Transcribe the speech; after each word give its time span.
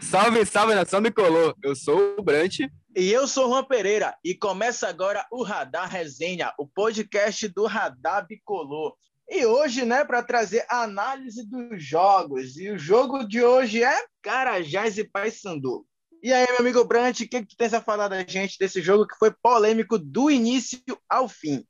Salve, 0.00 0.46
salve, 0.46 0.74
nação 0.74 1.02
bicolor. 1.02 1.54
Eu 1.62 1.74
sou 1.74 2.14
o 2.18 2.22
Brant. 2.22 2.60
E 2.96 3.12
eu 3.12 3.26
sou 3.26 3.46
o 3.46 3.50
Juan 3.50 3.64
Pereira. 3.64 4.16
E 4.24 4.34
começa 4.34 4.88
agora 4.88 5.26
o 5.30 5.42
Radar 5.42 5.90
Resenha, 5.90 6.52
o 6.58 6.66
podcast 6.66 7.46
do 7.48 7.66
Radar 7.66 8.26
Bicolor. 8.26 8.94
E 9.28 9.44
hoje, 9.44 9.84
né, 9.84 10.04
para 10.04 10.22
trazer 10.22 10.64
análise 10.70 11.46
dos 11.46 11.82
jogos. 11.82 12.56
E 12.56 12.70
o 12.70 12.78
jogo 12.78 13.24
de 13.24 13.42
hoje 13.42 13.82
é 13.82 14.04
Carajás 14.22 14.96
e 14.96 15.04
Paysandu. 15.04 15.84
E 16.22 16.32
aí, 16.32 16.46
meu 16.46 16.60
amigo 16.60 16.84
Brant, 16.84 17.20
o 17.20 17.28
que, 17.28 17.42
que 17.42 17.48
tu 17.48 17.56
tens 17.56 17.74
a 17.74 17.82
falar 17.82 18.08
da 18.08 18.24
gente 18.26 18.58
desse 18.58 18.80
jogo 18.80 19.06
que 19.06 19.18
foi 19.18 19.30
polêmico 19.42 19.98
do 19.98 20.30
início 20.30 20.80
ao 21.08 21.28
fim? 21.28 21.64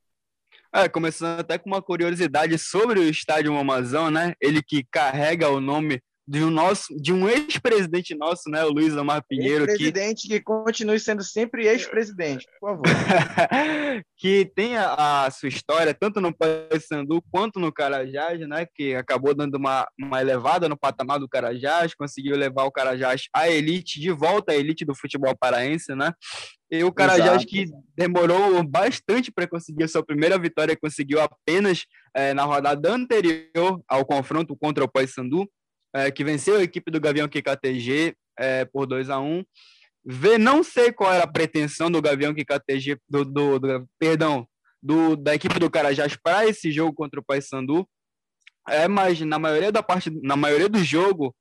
É, 0.73 0.87
começando 0.87 1.39
até 1.39 1.57
com 1.57 1.69
uma 1.69 1.81
curiosidade 1.81 2.57
sobre 2.57 2.99
o 2.99 3.03
estádio 3.03 3.57
Amazon, 3.57 4.13
né? 4.13 4.35
Ele 4.39 4.61
que 4.61 4.85
carrega 4.89 5.49
o 5.49 5.59
nome 5.59 6.01
de 6.29 6.43
um 6.43 6.51
nosso, 6.51 6.95
de 6.95 7.11
um 7.11 7.27
ex-presidente 7.27 8.13
nosso, 8.13 8.51
né, 8.51 8.63
o 8.63 8.69
Luiz 8.69 8.95
Omar 8.95 9.23
Pinheiro, 9.27 9.65
ex-presidente 9.65 10.27
que... 10.27 10.35
que 10.35 10.41
continue 10.41 10.99
sendo 10.99 11.23
sempre 11.23 11.65
ex-presidente, 11.65 12.45
por 12.59 12.69
favor. 12.69 12.83
que 14.15 14.45
tem 14.55 14.77
a, 14.77 15.25
a, 15.25 15.31
sua 15.31 15.49
história 15.49 15.91
tanto 15.91 16.21
no 16.21 16.31
Paysandu 16.31 17.19
quanto 17.31 17.59
no 17.59 17.73
Carajás, 17.73 18.39
né, 18.47 18.67
que 18.75 18.93
acabou 18.93 19.33
dando 19.33 19.55
uma, 19.55 19.87
uma 19.99 20.21
elevada 20.21 20.69
no 20.69 20.77
patamar 20.77 21.19
do 21.19 21.27
Carajás, 21.27 21.95
conseguiu 21.95 22.37
levar 22.37 22.65
o 22.65 22.71
Carajás 22.71 23.23
à 23.33 23.49
elite, 23.49 23.99
de 23.99 24.11
volta 24.11 24.51
à 24.51 24.55
elite 24.55 24.85
do 24.85 24.93
futebol 24.93 25.35
paraense, 25.35 25.95
né? 25.95 26.13
E 26.71 26.83
o 26.83 26.91
Carajás 26.91 27.41
Exato. 27.41 27.47
que 27.47 27.65
demorou 27.97 28.63
bastante 28.63 29.31
para 29.31 29.47
conseguir 29.47 29.85
a 29.85 29.87
sua 29.87 30.05
primeira 30.05 30.37
vitória, 30.37 30.77
conseguiu 30.79 31.19
apenas 31.19 31.85
é, 32.15 32.31
na 32.35 32.43
rodada 32.43 32.91
anterior 32.91 33.81
ao 33.87 34.05
confronto 34.05 34.55
contra 34.55 34.83
o 34.83 34.87
Paysandu 34.87 35.49
é, 35.93 36.11
que 36.11 36.23
venceu 36.23 36.57
a 36.57 36.63
equipe 36.63 36.91
do 36.91 36.99
Gavião 36.99 37.27
QKTG 37.27 38.15
é, 38.37 38.65
por 38.65 38.85
2 38.85 39.09
a 39.09 39.19
1 39.19 39.43
Vê, 40.05 40.37
não 40.37 40.63
sei 40.63 40.91
qual 40.91 41.13
era 41.13 41.25
a 41.25 41.31
pretensão 41.31 41.91
do 41.91 42.01
Gavião 42.01 42.33
QKTG, 42.33 42.97
do, 43.07 43.25
do, 43.25 43.59
do 43.59 43.87
perdão, 43.99 44.47
do, 44.81 45.15
da 45.15 45.35
equipe 45.35 45.59
do 45.59 45.69
Carajás 45.69 46.15
para 46.15 46.47
esse 46.47 46.71
jogo 46.71 46.93
contra 46.93 47.19
o 47.19 47.23
Paysandu, 47.23 47.87
é, 48.67 48.87
mas 48.87 49.19
na 49.21 49.37
maioria 49.37 49.71
da 49.71 49.83
parte, 49.83 50.09
na 50.23 50.35
maioria 50.35 50.69
do 50.69 50.83
jogo, 50.83 51.35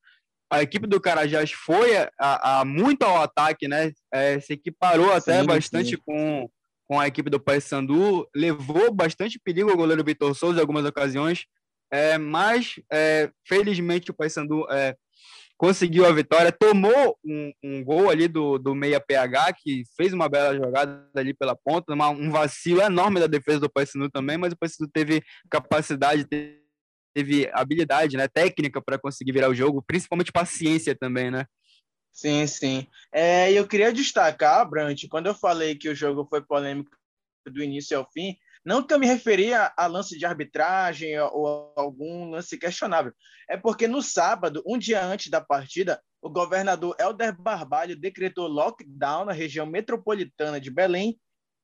a 0.50 0.62
equipe 0.62 0.86
do 0.86 1.00
Carajás 1.00 1.52
foi 1.52 1.96
a, 2.19 2.60
a 2.60 2.64
muito 2.64 3.02
ao 3.02 3.22
ataque, 3.22 3.69
né? 3.69 3.92
É, 4.12 4.41
se 4.41 4.54
equiparou 4.54 5.12
até 5.12 5.41
sim, 5.41 5.46
bastante 5.46 5.91
sim. 5.91 6.02
com, 6.04 6.50
com 6.88 6.98
a 6.98 7.06
equipe 7.06 7.30
do 7.30 7.38
Paysandu, 7.38 8.26
levou 8.34 8.92
bastante 8.92 9.38
perigo 9.38 9.70
ao 9.70 9.76
goleiro 9.76 10.04
Vitor 10.04 10.34
Souza 10.34 10.58
em 10.58 10.60
algumas 10.60 10.84
ocasiões, 10.84 11.44
é, 11.91 12.19
mas, 12.19 12.75
é, 12.92 13.31
felizmente, 13.47 14.11
o 14.11 14.14
Paysandu 14.14 14.67
é, 14.70 14.97
conseguiu 15.56 16.06
a 16.06 16.12
vitória, 16.12 16.53
tomou 16.53 17.19
um, 17.25 17.53
um, 17.64 17.84
gol 17.84 18.08
ali 18.08 18.28
do, 18.28 18.58
do 18.58 18.75
meia 18.75 19.00
PH, 19.00 19.55
que 19.55 19.83
fez 19.97 20.12
uma 20.12 20.28
bela 20.28 20.56
jogada 20.56 21.11
ali 21.16 21.34
pela 21.34 21.56
ponta, 21.56 21.92
uma, 21.92 22.09
um 22.11 22.31
vacilo 22.31 22.81
enorme 22.81 23.19
da 23.19 23.27
defesa 23.27 23.61
do 23.61 23.70
Paysandu 23.70 24.09
também, 24.09 24.39
mas 24.39 24.53
o 24.53 24.56
Paysandu 24.56 24.89
teve 24.92 25.22
capacidade, 25.50 26.27
teve 27.14 27.50
habilidade, 27.53 28.16
né, 28.16 28.28
técnica 28.28 28.81
para 28.81 28.98
conseguir 28.98 29.33
virar 29.33 29.50
o 29.50 29.55
jogo, 29.55 29.83
principalmente 29.84 30.31
paciência 30.31 30.94
também, 30.94 31.31
né? 31.31 31.44
Sim, 32.12 32.47
sim. 32.47 32.86
É, 33.12 33.53
eu 33.53 33.66
queria 33.66 33.92
destacar, 33.92 34.69
Brant, 34.69 35.05
quando 35.09 35.27
eu 35.27 35.34
falei 35.34 35.77
que 35.77 35.89
o 35.89 35.94
jogo 35.94 36.27
foi 36.28 36.41
polêmico 36.41 36.91
do 37.47 37.62
início 37.62 37.97
ao 37.97 38.09
fim, 38.11 38.36
não 38.69 38.83
que 38.83 38.92
eu 38.92 38.98
me 38.98 39.06
referia 39.06 39.72
a 39.74 39.86
lance 39.86 40.19
de 40.19 40.27
arbitragem 40.27 41.19
ou 41.19 41.72
algum 41.74 42.28
lance 42.28 42.58
questionável. 42.58 43.14
É 43.48 43.56
porque 43.56 43.88
no 43.88 44.02
sábado, 44.02 44.62
um 44.66 44.77
dia 44.77 45.02
antes 45.02 45.30
da 45.30 45.41
partida, 45.41 45.98
o 46.20 46.28
governador 46.28 46.94
Helder 47.00 47.34
Barbalho 47.34 47.98
decretou 47.98 48.47
lockdown 48.47 49.25
na 49.25 49.33
região 49.33 49.64
metropolitana 49.64 50.60
de 50.60 50.70
Belém 50.70 51.19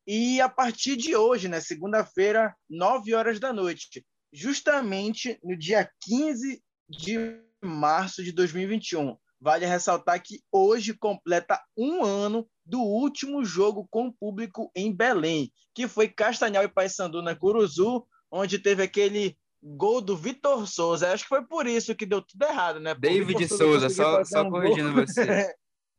e 0.06 0.41
a 0.41 0.48
partir 0.48 0.96
de 0.96 1.14
hoje, 1.14 1.46
né, 1.46 1.61
segunda-feira, 1.61 2.56
9 2.70 3.14
horas 3.14 3.39
da 3.39 3.52
noite, 3.52 4.02
justamente 4.33 5.39
no 5.45 5.58
dia 5.58 5.86
15 6.01 6.62
de 6.89 7.39
março 7.62 8.24
de 8.24 8.33
2021. 8.33 9.14
Vale 9.39 9.67
ressaltar 9.67 10.23
que 10.23 10.40
hoje 10.51 10.95
completa 10.95 11.62
um 11.77 12.02
ano 12.02 12.48
do 12.64 12.80
último 12.80 13.45
jogo 13.45 13.86
com 13.91 14.13
público 14.13 14.70
em 14.75 14.92
Belém, 14.92 15.52
que 15.75 15.86
foi 15.86 16.08
Castanhal 16.08 16.64
e 16.64 16.69
Paysandu 16.69 17.23
na 17.23 17.35
Curuzu, 17.35 18.07
onde 18.30 18.58
teve 18.58 18.83
aquele 18.83 19.36
gol 19.63 20.01
do 20.01 20.17
Vitor 20.17 20.67
Souza. 20.67 21.13
Acho 21.13 21.25
que 21.25 21.29
foi 21.29 21.45
por 21.45 21.67
isso 21.67 21.95
que 21.95 22.07
deu 22.07 22.20
tudo 22.20 22.45
errado, 22.45 22.80
né? 22.80 22.95
David 22.95 23.48
Souza, 23.48 23.89
só, 23.89 24.25
só 24.25 24.42
um 24.42 24.51
corrigindo 24.51 24.92
gol. 24.92 25.07
você. 25.07 25.55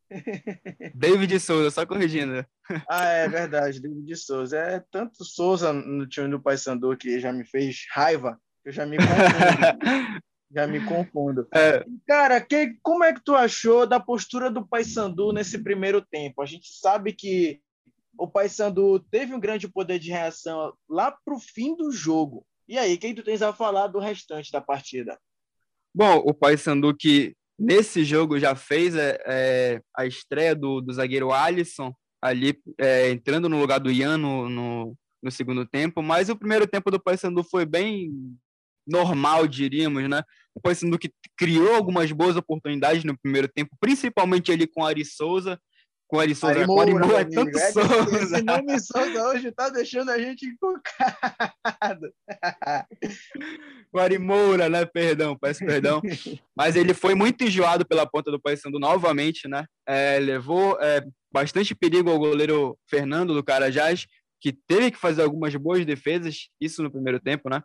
David 0.94 1.40
Souza, 1.40 1.72
só 1.72 1.86
corrigindo. 1.86 2.46
Ah, 2.88 3.06
é 3.06 3.28
verdade, 3.28 3.82
David 3.82 4.16
Souza. 4.18 4.58
É 4.58 4.84
tanto 4.92 5.26
Souza 5.26 5.74
no 5.74 6.08
time 6.08 6.30
do 6.30 6.40
Paysandu 6.40 6.96
que 6.96 7.20
já 7.20 7.34
me 7.34 7.46
fez 7.46 7.86
raiva, 7.92 8.40
que 8.64 8.70
eu 8.70 8.74
já 8.74 8.86
me 8.86 8.98
confundo. 9.02 10.22
Já 10.56 10.66
me 10.66 10.80
confundo. 10.86 11.46
É. 11.54 11.86
Cara, 12.08 12.40
que, 12.40 12.78
como 12.82 13.04
é 13.04 13.14
que 13.14 13.22
tu 13.22 13.36
achou 13.36 13.86
da 13.86 14.00
postura 14.00 14.50
do 14.50 14.66
Paysandu 14.66 15.34
nesse 15.34 15.62
primeiro 15.62 16.02
tempo? 16.02 16.42
A 16.42 16.46
gente 16.46 16.70
sabe 16.80 17.12
que 17.12 17.60
o 18.18 18.26
Paysandu 18.26 19.00
teve 19.12 19.34
um 19.34 19.40
grande 19.40 19.68
poder 19.68 20.00
de 20.00 20.10
reação 20.10 20.74
lá 20.90 21.12
para 21.12 21.36
o 21.36 21.40
fim 21.40 21.76
do 21.76 21.92
jogo. 21.92 22.46
E 22.70 22.78
aí, 22.78 22.98
quem 22.98 23.14
tu 23.14 23.22
tens 23.22 23.42
a 23.42 23.52
falar 23.52 23.88
do 23.88 24.00
restante 24.00 24.50
da 24.50 24.62
partida? 24.62 25.20
Bom, 25.94 26.24
o 26.26 26.34
Paysandu 26.34 26.96
que 26.96 27.36
nesse 27.60 28.06
jogo 28.06 28.40
já 28.40 28.56
fez 28.56 28.96
é, 28.96 29.18
é, 29.26 29.82
a 29.94 30.06
estreia 30.06 30.56
do, 30.56 30.80
do 30.80 30.94
zagueiro 30.94 31.34
Alisson 31.34 31.94
ali 32.22 32.58
é, 32.80 33.12
entrando 33.12 33.50
no 33.50 33.60
lugar 33.60 33.80
do 33.80 33.92
Ian 33.92 34.18
no, 34.18 34.50
no, 34.50 34.98
no, 35.22 35.32
segundo 35.32 35.66
tempo, 35.66 36.02
mas 36.02 36.30
o 36.30 36.36
primeiro 36.36 36.66
tempo 36.66 36.90
do 36.90 37.00
Paysandu 37.00 37.44
foi 37.44 37.66
bem 37.66 38.10
normal, 38.88 39.48
diríamos, 39.48 40.08
né? 40.10 40.24
O 40.54 40.62
Paysandu 40.62 40.98
que 40.98 41.12
criou 41.38 41.76
algumas 41.76 42.12
boas 42.12 42.36
oportunidades 42.36 43.04
no 43.04 43.18
primeiro 43.18 43.48
tempo, 43.48 43.76
principalmente 43.80 44.52
ali 44.52 44.66
com 44.68 44.86
Ari 44.86 45.04
Souza, 45.04 45.60
com 46.08 46.20
Ari 46.20 46.36
Souza, 46.36 46.60
Ari 46.60 46.68
Moura, 46.68 46.84
Ari 46.84 46.94
Moura 46.94 47.22
é 47.22 47.26
tanto 47.26 47.58
é, 47.58 47.72
Souza. 47.72 48.24
Esse 48.24 48.42
nome 48.44 48.80
Souza 48.80 49.28
hoje 49.28 49.52
tá 49.52 49.70
deixando 49.70 50.12
a 50.12 50.20
gente 50.20 50.46
encucado. 50.46 52.14
o 53.92 54.00
Ari 54.00 54.18
Moura, 54.18 54.70
né? 54.70 54.86
Perdão, 54.86 55.38
peço 55.38 55.66
perdão. 55.66 56.02
Mas 56.56 56.76
ele 56.76 56.94
foi 56.94 57.16
muito 57.16 57.44
enjoado 57.44 57.86
pela 57.86 58.06
ponta 58.06 58.32
do 58.32 58.40
Paysandu 58.40 58.80
novamente, 58.80 59.48
né? 59.48 59.66
É, 59.88 60.20
levou 60.20 60.78
é, 60.80 61.04
bastante 61.32 61.74
perigo 61.76 62.10
ao 62.10 62.20
goleiro 62.20 62.78
Fernando 62.88 63.34
do 63.34 63.44
Carajás, 63.44 64.06
que 64.40 64.54
teve 64.54 64.92
que 64.92 64.98
fazer 64.98 65.24
algumas 65.24 65.56
boas 65.56 65.86
defesas, 65.86 66.50
isso 66.62 66.84
no 66.84 66.92
primeiro 66.92 67.20
tempo, 67.20 67.50
né? 67.50 67.64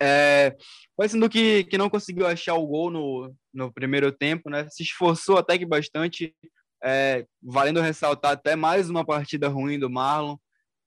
É, 0.00 0.56
parecendo 0.96 1.28
que, 1.28 1.64
que 1.64 1.78
não 1.78 1.88
conseguiu 1.88 2.26
achar 2.26 2.54
o 2.54 2.66
gol 2.66 2.90
no, 2.90 3.34
no 3.52 3.72
primeiro 3.72 4.12
tempo, 4.12 4.50
né? 4.50 4.68
Se 4.70 4.82
esforçou 4.82 5.38
até 5.38 5.58
que 5.58 5.66
bastante, 5.66 6.34
é, 6.82 7.26
valendo 7.42 7.80
ressaltar 7.80 8.32
até 8.32 8.56
mais 8.56 8.90
uma 8.90 9.04
partida 9.04 9.48
ruim 9.48 9.78
do 9.78 9.90
Marlon. 9.90 10.36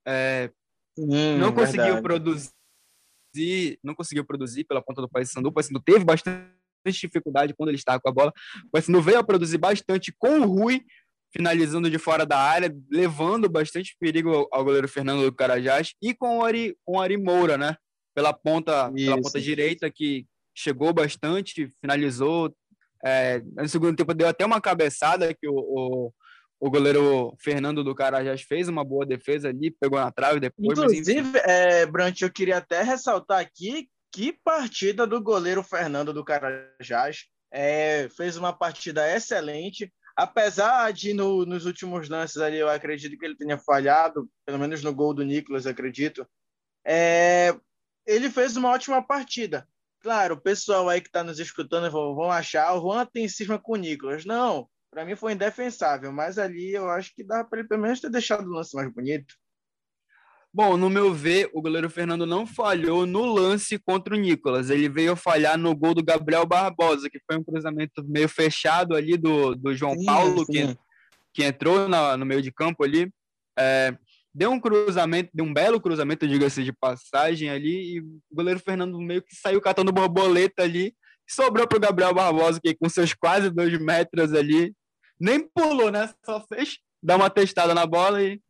É, 0.08 0.52
hum, 0.98 1.38
não 1.38 1.54
conseguiu 1.54 1.96
verdade. 1.96 2.04
produzir, 2.04 3.80
não 3.84 3.96
conseguiu 3.96 4.26
produzir 4.26 4.64
pela 4.64 4.82
ponta 4.82 5.02
do 5.02 5.10
Paysandu. 5.10 5.50
O 5.50 5.52
Paysandu 5.52 5.80
teve 5.80 6.04
bastante 6.04 6.50
dificuldade 6.86 7.54
quando 7.54 7.70
ele 7.70 7.78
estava 7.78 8.00
com 8.00 8.10
a 8.10 8.14
bola. 8.14 8.34
O 8.66 8.72
Paysandu 8.72 9.02
veio 9.02 9.20
a 9.20 9.24
produzir 9.24 9.58
bastante 9.58 10.14
com 10.18 10.40
o 10.40 10.46
Rui, 10.46 10.84
finalizando 11.32 11.90
de 11.90 11.98
fora 11.98 12.26
da 12.26 12.40
área, 12.40 12.76
levando 12.90 13.50
bastante 13.50 13.96
perigo 14.00 14.48
ao 14.52 14.64
goleiro 14.64 14.88
Fernando 14.88 15.24
do 15.24 15.36
Carajás 15.36 15.94
e 16.02 16.14
com 16.14 16.40
o 16.40 16.44
Ari, 16.44 16.76
com 16.86 16.98
o 16.98 17.02
Ari 17.02 17.18
Moura, 17.18 17.58
né? 17.58 17.76
Pela 18.20 18.34
ponta, 18.34 18.92
pela 18.92 19.22
ponta 19.22 19.40
direita, 19.40 19.90
que 19.90 20.28
chegou 20.54 20.92
bastante, 20.92 21.72
finalizou. 21.80 22.54
É, 23.02 23.42
no 23.56 23.70
segundo 23.70 23.96
tempo 23.96 24.14
deu 24.14 24.28
até 24.28 24.46
uma 24.46 24.60
cabeçada 24.60 25.34
que 25.34 25.48
o, 25.48 25.56
o, 25.56 26.14
o 26.60 26.70
goleiro 26.70 27.34
Fernando 27.40 27.82
do 27.82 27.96
Carajás 27.96 28.42
fez 28.42 28.68
uma 28.68 28.84
boa 28.84 29.06
defesa 29.06 29.48
ali, 29.48 29.72
pegou 29.72 29.98
na 29.98 30.12
trave 30.12 30.42
depois. 30.42 30.78
Inclusive, 30.78 31.22
mas, 31.22 31.44
é, 31.46 31.86
Brant, 31.86 32.20
eu 32.22 32.30
queria 32.30 32.58
até 32.58 32.82
ressaltar 32.82 33.40
aqui 33.40 33.88
que 34.12 34.38
partida 34.44 35.08
do 35.08 35.22
goleiro 35.22 35.64
Fernando 35.64 36.12
do 36.12 36.26
Carajás. 36.26 37.24
É, 37.54 38.10
fez 38.10 38.36
uma 38.36 38.52
partida 38.52 39.10
excelente. 39.10 39.90
Apesar 40.14 40.92
de 40.92 41.14
no, 41.14 41.46
nos 41.46 41.66
últimos 41.66 42.10
lances 42.10 42.36
ali, 42.38 42.58
eu 42.58 42.68
acredito 42.68 43.18
que 43.18 43.26
ele 43.26 43.38
tenha 43.38 43.58
falhado, 43.58 44.30
pelo 44.46 44.60
menos 44.60 44.84
no 44.84 44.94
gol 44.94 45.14
do 45.14 45.24
Nicolas, 45.24 45.66
acredito. 45.66 46.28
É, 46.86 47.56
ele 48.10 48.30
fez 48.30 48.58
uma 48.58 48.70
ótima 48.70 49.02
partida. 49.06 49.68
Claro, 50.02 50.36
o 50.36 50.42
pessoal 50.42 50.90
aí 50.90 51.00
que 51.02 51.08
está 51.08 51.24
nos 51.24 51.40
escutando 51.40 51.92
vão 51.92 52.32
achar 52.32 52.74
o 52.74 52.82
Juan 52.82 53.06
tem 53.06 53.28
cisma 53.28 53.60
com 53.60 53.74
o 53.74 53.76
Nicolas. 53.76 54.26
Não, 54.26 54.68
para 54.90 55.06
mim 55.06 55.16
foi 55.16 55.34
indefensável, 55.34 56.12
mas 56.12 56.38
ali 56.40 56.74
eu 56.74 56.90
acho 56.90 57.14
que 57.14 57.24
dá 57.24 57.44
para 57.44 57.60
ele 57.60 57.68
pelo 57.68 57.82
menos 57.82 58.00
ter 58.00 58.10
deixado 58.10 58.48
o 58.48 58.54
lance 58.54 58.76
mais 58.76 58.92
bonito. 58.92 59.36
Bom, 60.52 60.76
no 60.78 60.90
meu 60.90 61.14
ver, 61.14 61.48
o 61.54 61.62
goleiro 61.62 61.92
Fernando 61.92 62.26
não 62.26 62.48
falhou 62.48 63.06
no 63.06 63.24
lance 63.24 63.78
contra 63.78 64.16
o 64.16 64.18
Nicolas. 64.18 64.72
Ele 64.72 64.90
veio 64.90 65.16
falhar 65.16 65.60
no 65.60 65.76
gol 65.76 65.94
do 65.94 66.04
Gabriel 66.04 66.44
Barbosa, 66.44 67.08
que 67.08 67.20
foi 67.24 67.38
um 67.38 67.44
cruzamento 67.44 68.04
meio 68.04 68.28
fechado 68.28 68.96
ali 68.96 69.16
do, 69.16 69.54
do 69.54 69.76
João 69.76 69.96
sim, 69.96 70.06
Paulo, 70.06 70.44
sim. 70.46 70.52
Que, 70.52 70.78
que 71.36 71.44
entrou 71.44 71.88
na, 71.88 72.18
no 72.18 72.26
meio 72.26 72.42
de 72.42 72.52
campo 72.52 72.84
ali. 72.84 73.12
É, 73.60 73.96
deu 74.34 74.52
um 74.52 74.60
cruzamento, 74.60 75.30
deu 75.34 75.46
um 75.46 75.54
belo 75.54 75.82
cruzamento, 75.82 76.28
diga-se 76.28 76.64
de 76.64 76.72
passagem 76.72 77.50
ali, 77.50 77.96
e 77.96 78.00
o 78.02 78.22
goleiro 78.32 78.60
Fernando 78.60 79.00
meio 79.00 79.22
que 79.22 79.36
saiu 79.36 79.62
catando 79.62 79.92
borboleta 79.92 80.64
ali, 80.64 80.96
sobrou 81.28 81.68
para 81.68 81.78
o 81.78 81.82
Gabriel 81.82 82.14
Barbosa, 82.14 82.60
que 82.62 82.76
com 82.76 82.90
seus 82.90 83.14
quase 83.14 83.50
dois 83.50 83.78
metros 83.80 84.34
ali, 84.34 84.74
nem 85.20 85.48
pulou, 85.48 85.92
né? 85.92 86.12
Só 86.26 86.44
fez 86.48 86.80
dar 87.02 87.18
uma 87.18 87.30
testada 87.30 87.74
na 87.74 87.86
bola 87.86 88.22
e 88.24 88.42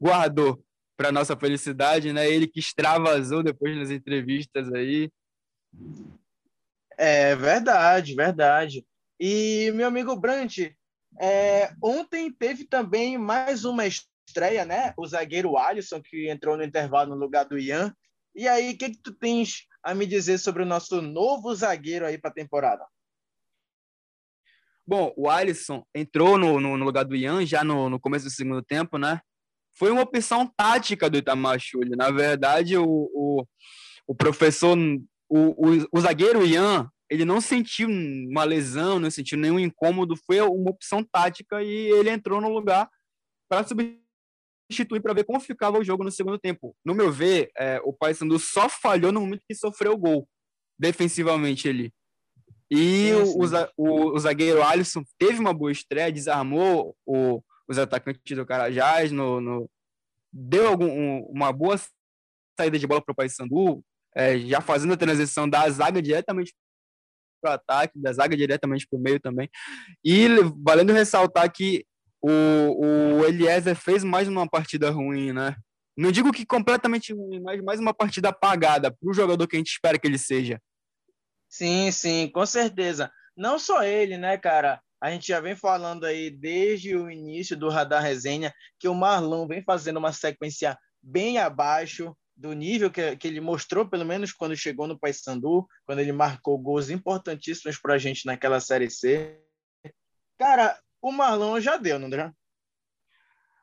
guardou 0.00 0.62
para 0.96 1.12
nossa 1.12 1.36
felicidade, 1.36 2.12
né? 2.12 2.28
Ele 2.28 2.46
que 2.46 2.60
extravasou 2.60 3.42
depois 3.42 3.76
nas 3.76 3.90
entrevistas 3.90 4.72
aí. 4.72 5.10
É 6.96 7.34
verdade, 7.34 8.14
verdade. 8.14 8.86
E 9.18 9.72
meu 9.74 9.88
amigo 9.88 10.14
Brant, 10.16 10.58
é, 11.20 11.72
ontem 11.82 12.32
teve 12.32 12.64
também 12.64 13.18
mais 13.18 13.64
uma 13.64 13.86
estreia, 14.26 14.64
né? 14.64 14.92
O 14.96 15.06
zagueiro 15.06 15.56
Alisson 15.56 16.02
que 16.02 16.28
entrou 16.28 16.56
no 16.56 16.64
intervalo 16.64 17.14
no 17.14 17.20
lugar 17.20 17.44
do 17.44 17.58
Ian. 17.58 17.94
E 18.34 18.48
aí, 18.48 18.72
o 18.72 18.78
que, 18.78 18.90
que 18.90 19.02
tu 19.02 19.12
tens 19.12 19.66
a 19.82 19.94
me 19.94 20.06
dizer 20.06 20.38
sobre 20.38 20.62
o 20.62 20.66
nosso 20.66 21.00
novo 21.00 21.54
zagueiro 21.54 22.06
aí 22.06 22.18
para 22.18 22.30
a 22.30 22.34
temporada? 22.34 22.84
Bom, 24.86 25.14
o 25.16 25.30
Alisson 25.30 25.86
entrou 25.94 26.36
no, 26.36 26.60
no, 26.60 26.76
no, 26.76 26.84
lugar 26.84 27.04
do 27.04 27.16
Ian 27.16 27.46
já 27.46 27.64
no, 27.64 27.88
no 27.88 28.00
começo 28.00 28.26
do 28.26 28.30
segundo 28.30 28.62
tempo, 28.62 28.98
né? 28.98 29.20
Foi 29.76 29.90
uma 29.90 30.02
opção 30.02 30.46
tática 30.46 31.08
do 31.08 31.16
Itamar 31.16 31.58
Chuli. 31.58 31.96
Na 31.96 32.10
verdade, 32.10 32.76
o, 32.76 32.84
o, 32.86 33.46
o 34.06 34.14
professor, 34.14 34.76
o, 35.28 35.38
o, 35.38 35.88
o 35.90 36.00
zagueiro 36.00 36.44
Ian, 36.44 36.90
ele 37.08 37.24
não 37.24 37.40
sentiu 37.40 37.88
uma 37.88 38.44
lesão, 38.44 38.98
não 38.98 39.10
sentiu 39.10 39.38
nenhum 39.38 39.58
incômodo, 39.58 40.16
foi 40.26 40.40
uma 40.40 40.70
opção 40.70 41.02
tática 41.02 41.62
e 41.62 41.90
ele 41.92 42.10
entrou 42.10 42.40
no 42.40 42.48
lugar 42.48 42.88
para 43.48 43.66
substituir 43.66 44.03
para 45.02 45.14
ver 45.14 45.24
como 45.24 45.40
ficava 45.40 45.78
o 45.78 45.84
jogo 45.84 46.04
no 46.04 46.10
segundo 46.10 46.38
tempo. 46.38 46.74
No 46.84 46.94
meu 46.94 47.12
ver, 47.12 47.50
é, 47.56 47.80
o 47.84 47.92
Paysandu 47.92 48.38
só 48.38 48.68
falhou 48.68 49.12
no 49.12 49.20
momento 49.20 49.44
que 49.46 49.54
sofreu 49.54 49.92
o 49.92 49.98
gol, 49.98 50.28
defensivamente 50.78 51.68
ali. 51.68 51.92
E 52.70 53.10
é, 53.10 53.16
o, 53.16 53.38
o, 53.76 54.14
o, 54.14 54.18
zagueiro 54.18 54.62
Alisson 54.62 55.04
teve 55.18 55.38
uma 55.38 55.52
boa 55.52 55.70
estreia, 55.70 56.10
desarmou 56.10 56.96
o, 57.06 57.42
os 57.68 57.78
atacantes 57.78 58.36
do 58.36 58.46
Carajás, 58.46 59.12
no, 59.12 59.40
no 59.40 59.70
deu 60.32 60.68
algum, 60.68 60.88
um, 60.88 61.20
uma 61.26 61.52
boa 61.52 61.78
saída 62.58 62.78
de 62.78 62.86
bola 62.86 63.02
para 63.02 63.12
o 63.12 63.14
Paysandu, 63.14 63.84
é, 64.16 64.38
já 64.38 64.60
fazendo 64.60 64.94
a 64.94 64.96
transição 64.96 65.48
da 65.48 65.68
zaga 65.68 66.00
diretamente 66.00 66.54
para 67.40 67.52
o 67.52 67.54
ataque, 67.54 68.00
da 68.00 68.12
zaga 68.12 68.36
diretamente 68.36 68.86
para 68.88 68.98
o 68.98 69.02
meio 69.02 69.20
também. 69.20 69.48
E 70.04 70.28
valendo 70.62 70.92
ressaltar 70.92 71.52
que 71.52 71.84
o, 72.26 73.18
o 73.18 73.24
Eliezer 73.26 73.76
fez 73.76 74.02
mais 74.02 74.28
uma 74.28 74.48
partida 74.48 74.90
ruim, 74.90 75.32
né? 75.32 75.56
Não 75.96 76.10
digo 76.10 76.32
que 76.32 76.46
completamente 76.46 77.12
ruim, 77.12 77.40
mas 77.40 77.62
mais 77.62 77.78
uma 77.78 77.92
partida 77.92 78.30
apagada 78.30 78.90
para 78.90 79.10
o 79.10 79.12
jogador 79.12 79.46
que 79.46 79.56
a 79.56 79.58
gente 79.58 79.72
espera 79.72 79.98
que 79.98 80.06
ele 80.06 80.18
seja. 80.18 80.60
Sim, 81.48 81.90
sim, 81.92 82.28
com 82.32 82.44
certeza. 82.46 83.12
Não 83.36 83.58
só 83.58 83.84
ele, 83.84 84.16
né, 84.16 84.38
cara? 84.38 84.80
A 85.00 85.10
gente 85.10 85.28
já 85.28 85.38
vem 85.38 85.54
falando 85.54 86.04
aí 86.04 86.30
desde 86.30 86.96
o 86.96 87.10
início 87.10 87.56
do 87.56 87.68
Radar 87.68 88.02
Resenha 88.02 88.52
que 88.78 88.88
o 88.88 88.94
Marlon 88.94 89.46
vem 89.46 89.62
fazendo 89.62 89.98
uma 89.98 90.12
sequência 90.12 90.78
bem 91.02 91.36
abaixo 91.36 92.16
do 92.34 92.52
nível 92.54 92.90
que, 92.90 93.16
que 93.16 93.28
ele 93.28 93.40
mostrou, 93.40 93.86
pelo 93.86 94.04
menos 94.04 94.32
quando 94.32 94.56
chegou 94.56 94.86
no 94.86 94.98
Paysandu, 94.98 95.66
quando 95.84 95.98
ele 95.98 96.10
marcou 96.10 96.58
gols 96.58 96.88
importantíssimos 96.88 97.78
para 97.78 97.94
a 97.94 97.98
gente 97.98 98.24
naquela 98.24 98.60
Série 98.60 98.90
C. 98.90 99.38
Cara, 100.38 100.76
o 101.04 101.12
Marlon 101.12 101.60
já 101.60 101.76
deu, 101.76 101.98
não 101.98 102.10
já? 102.10 102.32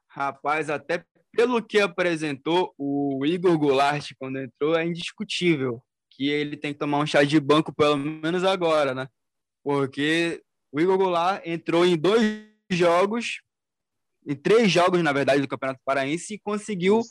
Rapaz, 0.08 0.70
até 0.70 1.04
pelo 1.32 1.64
que 1.64 1.80
apresentou 1.80 2.72
o 2.78 3.26
Igor 3.26 3.58
Goulart 3.58 4.12
quando 4.20 4.40
entrou, 4.40 4.78
é 4.78 4.86
indiscutível 4.86 5.82
que 6.12 6.30
ele 6.30 6.56
tem 6.56 6.72
que 6.72 6.78
tomar 6.78 7.00
um 7.00 7.06
chá 7.06 7.24
de 7.24 7.40
banco 7.40 7.74
pelo 7.74 7.98
menos 7.98 8.44
agora, 8.44 8.94
né? 8.94 9.08
Porque 9.64 10.44
o 10.72 10.80
Igor 10.80 11.00
Goulart 11.00 11.42
entrou 11.44 11.84
em 11.84 11.98
dois 11.98 12.46
jogos, 12.70 13.42
em 14.28 14.36
três 14.36 14.72
jogos, 14.72 15.02
na 15.02 15.12
verdade, 15.12 15.42
do 15.42 15.48
Campeonato 15.48 15.82
Paraense 15.84 16.36
e 16.36 16.40
conseguiu 16.40 17.02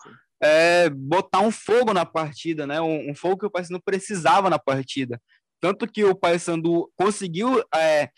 é, 0.41 0.88
botar 0.91 1.41
um 1.41 1.50
fogo 1.50 1.93
na 1.93 2.06
partida, 2.06 2.69
né? 2.69 2.81
Um, 2.81 3.11
um 3.11 3.15
fogo 3.17 3.38
que 3.38 3.47
o 3.47 3.50
Paysandu 3.50 3.83
precisava 3.83 4.49
na 4.49 4.61
partida. 4.61 5.21
Tanto 5.61 5.91
que 5.91 6.05
o 6.05 6.15
Paysandu 6.15 6.88
conseguiu 6.94 7.65
é, 7.75 8.11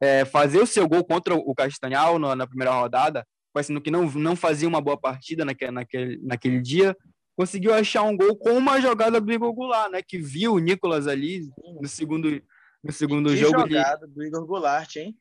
é, 0.00 0.24
fazer 0.24 0.60
o 0.60 0.66
seu 0.66 0.88
gol 0.88 1.04
contra 1.04 1.34
o 1.34 1.54
Castanhal 1.54 2.18
na, 2.18 2.36
na 2.36 2.46
primeira 2.46 2.72
rodada, 2.72 3.26
o 3.50 3.54
Paysandu 3.54 3.80
que 3.80 3.90
não, 3.90 4.10
não 4.12 4.36
fazia 4.36 4.68
uma 4.68 4.80
boa 4.80 4.96
partida 4.96 5.44
naquele, 5.44 5.72
naquele, 5.72 6.20
naquele 6.22 6.60
dia, 6.60 6.96
conseguiu 7.36 7.72
achar 7.72 8.02
um 8.02 8.16
gol 8.16 8.36
com 8.36 8.50
uma 8.50 8.80
jogada 8.80 9.20
do 9.20 9.32
Igor 9.32 9.52
Goulart, 9.52 9.90
né? 9.90 10.02
Que 10.02 10.18
viu 10.18 10.54
o 10.54 10.58
Nicolas 10.58 11.06
ali 11.06 11.48
no 11.80 11.88
segundo, 11.88 12.42
no 12.82 12.92
segundo 12.92 13.30
que 13.30 13.36
jogo. 13.36 13.60
jogada 13.60 14.04
ele... 14.04 14.12
do 14.12 14.24
Igor 14.24 14.46
Goulart, 14.46 14.96
hein? 14.96 15.16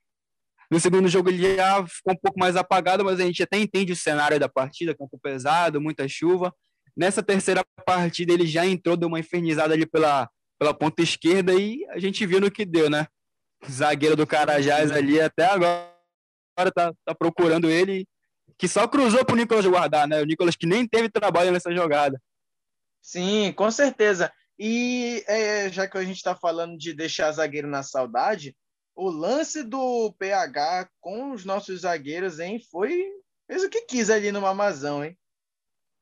No 0.69 0.79
segundo 0.79 1.07
jogo 1.07 1.29
ele 1.29 1.55
já 1.55 1.85
ficou 1.85 2.13
um 2.13 2.17
pouco 2.17 2.39
mais 2.39 2.55
apagado, 2.55 3.05
mas 3.05 3.19
a 3.19 3.23
gente 3.23 3.41
até 3.41 3.57
entende 3.57 3.93
o 3.93 3.95
cenário 3.95 4.39
da 4.39 4.49
partida, 4.49 4.95
campo 4.95 5.17
pesado, 5.17 5.79
muita 5.79 6.07
chuva. 6.07 6.53
Nessa 6.95 7.23
terceira 7.23 7.63
partida 7.85 8.33
ele 8.33 8.45
já 8.45 8.65
entrou, 8.65 8.97
deu 8.97 9.07
uma 9.07 9.19
infernizada 9.19 9.73
ali 9.73 9.85
pela, 9.85 10.29
pela 10.59 10.73
ponta 10.73 11.01
esquerda 11.01 11.53
e 11.53 11.85
a 11.89 11.99
gente 11.99 12.25
viu 12.25 12.41
no 12.41 12.51
que 12.51 12.65
deu, 12.65 12.89
né? 12.89 13.07
Zagueiro 13.69 14.15
do 14.15 14.27
Carajás 14.27 14.91
ali 14.91 15.19
até 15.19 15.45
agora 15.45 15.91
tá, 16.73 16.93
tá 17.05 17.15
procurando 17.15 17.69
ele 17.69 18.07
que 18.57 18.67
só 18.67 18.87
cruzou 18.87 19.23
para 19.23 19.33
o 19.33 19.37
Nicolas 19.37 19.65
guardar, 19.65 20.07
né? 20.07 20.21
O 20.21 20.25
Nicolas 20.25 20.55
que 20.55 20.65
nem 20.65 20.87
teve 20.87 21.09
trabalho 21.09 21.51
nessa 21.51 21.73
jogada. 21.73 22.19
Sim, 23.01 23.53
com 23.53 23.69
certeza. 23.69 24.31
E 24.59 25.23
é, 25.27 25.69
já 25.69 25.87
que 25.87 25.97
a 25.97 26.03
gente 26.03 26.17
está 26.17 26.35
falando 26.35 26.77
de 26.77 26.93
deixar 26.93 27.31
zagueiro 27.31 27.67
na 27.67 27.83
saudade, 27.83 28.55
o 28.95 29.09
lance 29.09 29.63
do 29.63 30.11
PH 30.17 30.89
com 30.99 31.31
os 31.31 31.45
nossos 31.45 31.81
zagueiros, 31.81 32.39
hein, 32.39 32.59
foi 32.71 33.05
fez 33.47 33.63
o 33.63 33.69
que 33.69 33.81
quis 33.81 34.09
ali 34.09 34.31
no 34.31 34.41
Mamazão, 34.41 35.05
hein? 35.05 35.17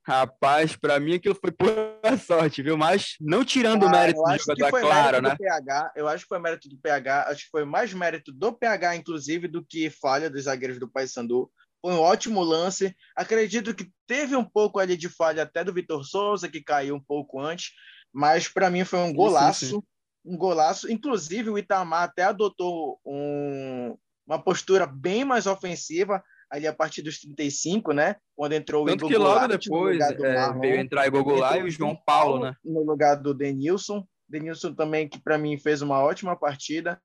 Rapaz, 0.07 0.75
para 0.75 0.99
mim 0.99 1.15
aquilo 1.15 1.33
foi 1.33 1.51
pura 1.51 1.99
sorte, 2.23 2.61
viu? 2.61 2.77
Mas 2.77 3.15
não 3.19 3.43
tirando 3.43 3.85
ah, 3.85 3.87
o 3.87 3.91
mérito 3.91 4.21
do 4.21 4.37
jogador, 4.37 4.81
claro, 4.81 5.21
né? 5.21 5.35
PH, 5.35 5.93
eu 5.95 6.07
acho 6.07 6.23
que 6.23 6.29
foi 6.29 6.37
mérito 6.37 6.69
do 6.69 6.77
PH, 6.77 7.27
acho 7.27 7.45
que 7.45 7.49
foi 7.49 7.65
mais 7.65 7.91
mérito 7.91 8.31
do 8.31 8.53
PH, 8.53 8.97
inclusive, 8.97 9.47
do 9.47 9.65
que 9.65 9.89
falha 9.89 10.29
dos 10.29 10.43
zagueiros 10.43 10.79
do 10.79 10.87
Paysandu. 10.87 11.49
Foi 11.81 11.91
um 11.91 12.00
ótimo 12.00 12.43
lance. 12.43 12.95
Acredito 13.15 13.74
que 13.74 13.91
teve 14.05 14.35
um 14.35 14.45
pouco 14.45 14.79
ali 14.79 14.95
de 14.95 15.09
falha 15.09 15.41
até 15.41 15.63
do 15.63 15.74
Vitor 15.74 16.03
Souza, 16.03 16.47
que 16.47 16.62
caiu 16.62 16.95
um 16.95 17.03
pouco 17.03 17.39
antes, 17.39 17.71
mas 18.13 18.47
para 18.47 18.69
mim 18.69 18.85
foi 18.85 19.00
um 19.00 19.13
golaço. 19.13 19.65
Sim, 19.65 19.71
sim. 19.71 19.83
Um 20.24 20.38
golaço. 20.38 20.91
Inclusive, 20.91 21.50
o 21.50 21.57
Itamar 21.57 22.03
até 22.03 22.24
adotou 22.24 23.00
um, 23.03 23.97
uma 24.27 24.39
postura 24.39 24.85
bem 24.85 25.25
mais 25.25 25.47
ofensiva 25.47 26.24
ali 26.55 26.67
a 26.67 26.74
partir 26.74 27.01
dos 27.01 27.19
35, 27.19 27.91
né? 27.91 28.15
Quando 28.35 28.53
entrou 28.53 28.83
o 28.83 28.85
Tanto 28.88 29.05
Igor 29.05 29.09
que 29.09 29.17
logo 29.17 29.47
depois 29.47 30.00
é, 30.00 30.53
veio 30.59 30.79
entrar 30.79 31.05
Igor 31.05 31.24
Goulart 31.24 31.59
e 31.59 31.63
o 31.63 31.69
João 31.69 31.95
Paulo, 31.95 32.39
né? 32.39 32.55
No 32.63 32.83
lugar 32.83 33.15
do 33.15 33.33
Denilson. 33.33 34.07
Denilson 34.27 34.74
também, 34.74 35.07
que 35.07 35.21
para 35.21 35.38
mim 35.38 35.57
fez 35.57 35.81
uma 35.81 36.01
ótima 36.01 36.35
partida, 36.35 37.00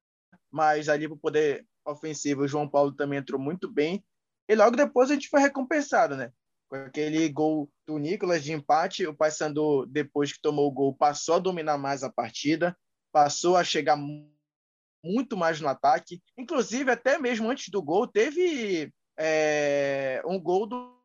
mas 0.51 0.89
ali 0.89 1.09
para 1.09 1.17
poder 1.17 1.67
ofensivo, 1.85 2.43
o 2.43 2.49
João 2.49 2.69
Paulo 2.69 2.93
também 2.93 3.19
entrou 3.19 3.41
muito 3.41 3.71
bem. 3.71 4.05
E 4.49 4.55
logo 4.55 4.77
depois 4.77 5.11
a 5.11 5.15
gente 5.15 5.29
foi 5.29 5.41
recompensado, 5.41 6.17
né? 6.17 6.31
Com 6.69 6.77
aquele 6.77 7.29
gol 7.29 7.69
do 7.87 7.99
Nicolas 7.99 8.45
de 8.45 8.53
empate, 8.53 9.07
o 9.07 9.15
Paysandu, 9.15 9.85
depois 9.87 10.33
que 10.33 10.41
tomou 10.41 10.69
o 10.69 10.73
gol, 10.73 10.95
passou 10.95 11.35
a 11.35 11.41
dominar 11.41 11.77
mais 11.77 12.05
a 12.05 12.11
partida, 12.11 12.77
passou 13.13 13.57
a 13.57 13.65
chegar 13.65 13.99
muito 15.05 15.37
mais 15.37 15.61
no 15.61 15.69
ataque. 15.69 16.23
Inclusive, 16.39 16.91
até 16.91 17.19
mesmo 17.19 17.51
antes 17.51 17.69
do 17.69 17.83
gol, 17.83 18.07
teve 18.07 18.93
é, 19.21 20.23
um 20.25 20.41
gol 20.41 20.67
do 20.67 20.99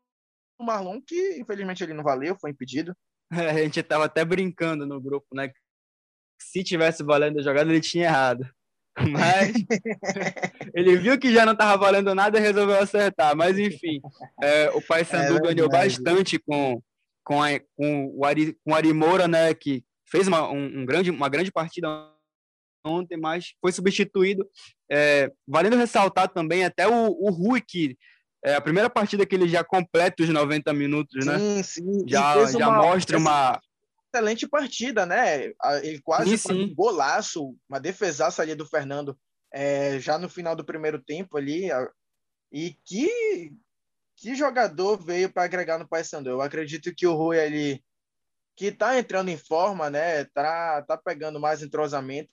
Marlon 0.60 1.02
que, 1.02 1.38
infelizmente, 1.38 1.84
ele 1.84 1.94
não 1.94 2.04
valeu, 2.04 2.38
foi 2.40 2.52
impedido. 2.52 2.96
É, 3.32 3.50
a 3.52 3.64
gente 3.64 3.80
estava 3.80 4.06
até 4.06 4.24
brincando 4.24 4.86
no 4.86 5.02
grupo, 5.02 5.28
né? 5.34 5.52
Se 6.42 6.64
tivesse 6.64 7.04
valendo 7.04 7.40
a 7.40 7.44
jogada, 7.44 7.70
ele 7.70 7.82
tinha 7.82 8.06
errado. 8.06 8.48
Mas 9.12 9.54
ele 10.74 10.96
viu 10.96 11.20
que 11.20 11.34
já 11.34 11.46
não 11.46 11.52
estava 11.52 11.78
valendo 11.78 12.16
nada 12.16 12.40
e 12.40 12.42
resolveu 12.42 12.80
acertar. 12.80 13.36
Mas 13.36 13.60
enfim, 13.60 14.00
é, 14.42 14.70
o 14.70 14.82
Paysandu 14.82 15.38
é 15.38 15.54
ganhou 15.54 15.70
bastante 15.70 16.40
com, 16.40 16.82
com, 17.24 17.44
a, 17.44 17.60
com, 17.76 18.14
o 18.16 18.24
Ari, 18.24 18.54
com 18.64 18.72
o 18.72 18.76
Ari 18.76 18.94
Moura, 18.94 19.28
né? 19.28 19.54
Que 19.54 19.84
fez 20.06 20.28
uma, 20.28 20.50
um, 20.50 20.82
um 20.82 20.86
grande, 20.86 21.12
uma 21.12 21.28
grande 21.28 21.52
partida 21.52 21.90
ontem, 22.86 23.18
mas 23.18 23.54
foi 23.62 23.72
substituído. 23.72 24.48
É, 24.90 25.32
valendo 25.48 25.76
ressaltar 25.76 26.30
também 26.30 26.64
até 26.64 26.88
o, 26.88 27.08
o 27.08 27.32
Rui, 27.32 27.62
que 27.62 27.98
É 28.44 28.56
a 28.56 28.62
primeira 28.62 28.90
partida 28.90 29.26
que 29.26 29.34
ele 29.34 29.50
já 29.50 29.64
completa 29.64 30.22
os 30.22 30.30
90 30.30 30.72
minutos, 30.74 31.26
né? 31.26 31.40
Sim, 31.40 31.64
sim. 31.64 32.06
Já, 32.08 32.46
já 32.46 32.70
uma, 32.70 32.84
mostra 32.84 33.18
uma. 33.18 33.60
Excelente 34.14 34.48
partida, 34.48 35.06
né? 35.06 35.52
Ele 35.82 36.00
quase 36.02 36.38
sim, 36.38 36.50
sim. 36.50 36.64
um 36.66 36.76
golaço, 36.76 37.56
uma 37.68 37.80
defesaça 37.80 38.42
ali 38.42 38.56
do 38.56 38.66
Fernando, 38.66 39.18
é, 39.52 40.00
já 40.00 40.18
no 40.18 40.30
final 40.30 40.56
do 40.56 40.64
primeiro 40.64 41.02
tempo 41.02 41.38
ali. 41.38 41.70
E 42.52 42.78
que, 42.86 43.52
que 44.16 44.36
jogador 44.36 44.98
veio 44.98 45.30
para 45.30 45.44
agregar 45.44 45.78
no 45.78 45.88
Paysandu? 45.88 46.30
Eu 46.30 46.42
acredito 46.42 46.94
que 46.96 47.08
o 47.08 47.14
Rui 47.14 47.40
ali, 47.40 47.84
que 48.56 48.68
está 48.68 48.98
entrando 48.98 49.30
em 49.30 49.38
forma, 49.38 49.90
né? 49.90 50.24
Tá, 50.26 50.82
tá 50.84 50.98
pegando 50.98 51.40
mais 51.40 51.62
entrosamento. 51.62 52.30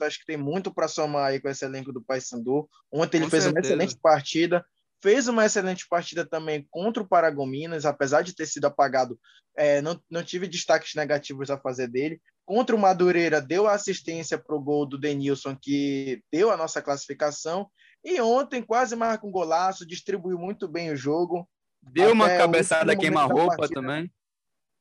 Acho 0.00 0.18
que 0.18 0.26
tem 0.26 0.36
muito 0.36 0.72
para 0.72 0.88
somar 0.88 1.26
aí 1.26 1.40
com 1.40 1.48
esse 1.48 1.64
elenco 1.64 1.92
do 1.92 2.02
Paysandu. 2.02 2.68
Ontem 2.92 3.18
ele 3.18 3.26
Com 3.26 3.30
fez 3.30 3.44
certeza. 3.44 3.48
uma 3.50 3.60
excelente 3.60 3.98
partida 4.00 4.64
fez 5.04 5.28
uma 5.28 5.44
excelente 5.44 5.86
partida 5.86 6.24
também 6.24 6.66
contra 6.70 7.02
o 7.02 7.06
Paragominas, 7.06 7.84
apesar 7.84 8.22
de 8.22 8.34
ter 8.34 8.46
sido 8.46 8.64
apagado, 8.64 9.20
é, 9.54 9.82
não, 9.82 10.00
não 10.10 10.22
tive 10.22 10.48
destaques 10.48 10.94
negativos 10.94 11.50
a 11.50 11.58
fazer 11.58 11.88
dele. 11.88 12.18
Contra 12.46 12.74
o 12.74 12.78
Madureira, 12.78 13.38
deu 13.38 13.68
assistência 13.68 14.38
para 14.38 14.56
o 14.56 14.60
gol 14.60 14.86
do 14.86 14.96
Denilson, 14.96 15.54
que 15.60 16.22
deu 16.32 16.50
a 16.50 16.56
nossa 16.56 16.80
classificação. 16.80 17.68
E 18.02 18.18
ontem 18.18 18.62
quase 18.62 18.96
marca 18.96 19.26
um 19.26 19.30
golaço, 19.30 19.86
distribuiu 19.86 20.38
muito 20.38 20.66
bem 20.66 20.90
o 20.90 20.96
jogo. 20.96 21.46
Deu 21.82 22.12
uma 22.12 22.38
cabeçada 22.38 22.96
queima-roupa 22.96 23.68
também. 23.68 24.10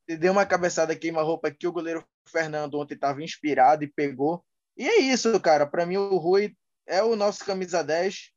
Deu 0.08 0.32
uma 0.32 0.46
cabeçada 0.46 0.96
queima-roupa 0.96 1.52
que 1.52 1.68
o 1.68 1.72
goleiro 1.74 2.02
Fernando 2.30 2.76
ontem 2.76 2.94
estava 2.94 3.22
inspirado 3.22 3.84
e 3.84 3.92
pegou. 3.92 4.42
E 4.78 4.88
é 4.88 4.98
isso, 5.00 5.40
cara. 5.40 5.66
Para 5.68 5.86
mim, 5.86 5.98
o 5.98 6.18
Rui 6.18 6.56
é 6.88 7.04
o 7.04 7.16
nosso 7.16 7.46
camisa 7.46 7.84
10. 7.84 8.32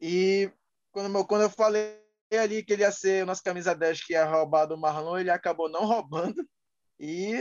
E 0.00 0.50
quando, 0.92 1.26
quando 1.26 1.42
eu 1.42 1.50
falei 1.50 2.00
ali 2.32 2.62
que 2.62 2.72
ele 2.72 2.82
ia 2.82 2.90
ser 2.90 3.22
o 3.22 3.26
nosso 3.26 3.42
camisa 3.42 3.74
10 3.74 4.04
que 4.04 4.12
ia 4.12 4.24
roubar 4.24 4.66
do 4.66 4.76
Marlon, 4.76 5.18
ele 5.18 5.30
acabou 5.30 5.68
não 5.68 5.84
roubando. 5.86 6.46
E 6.98 7.34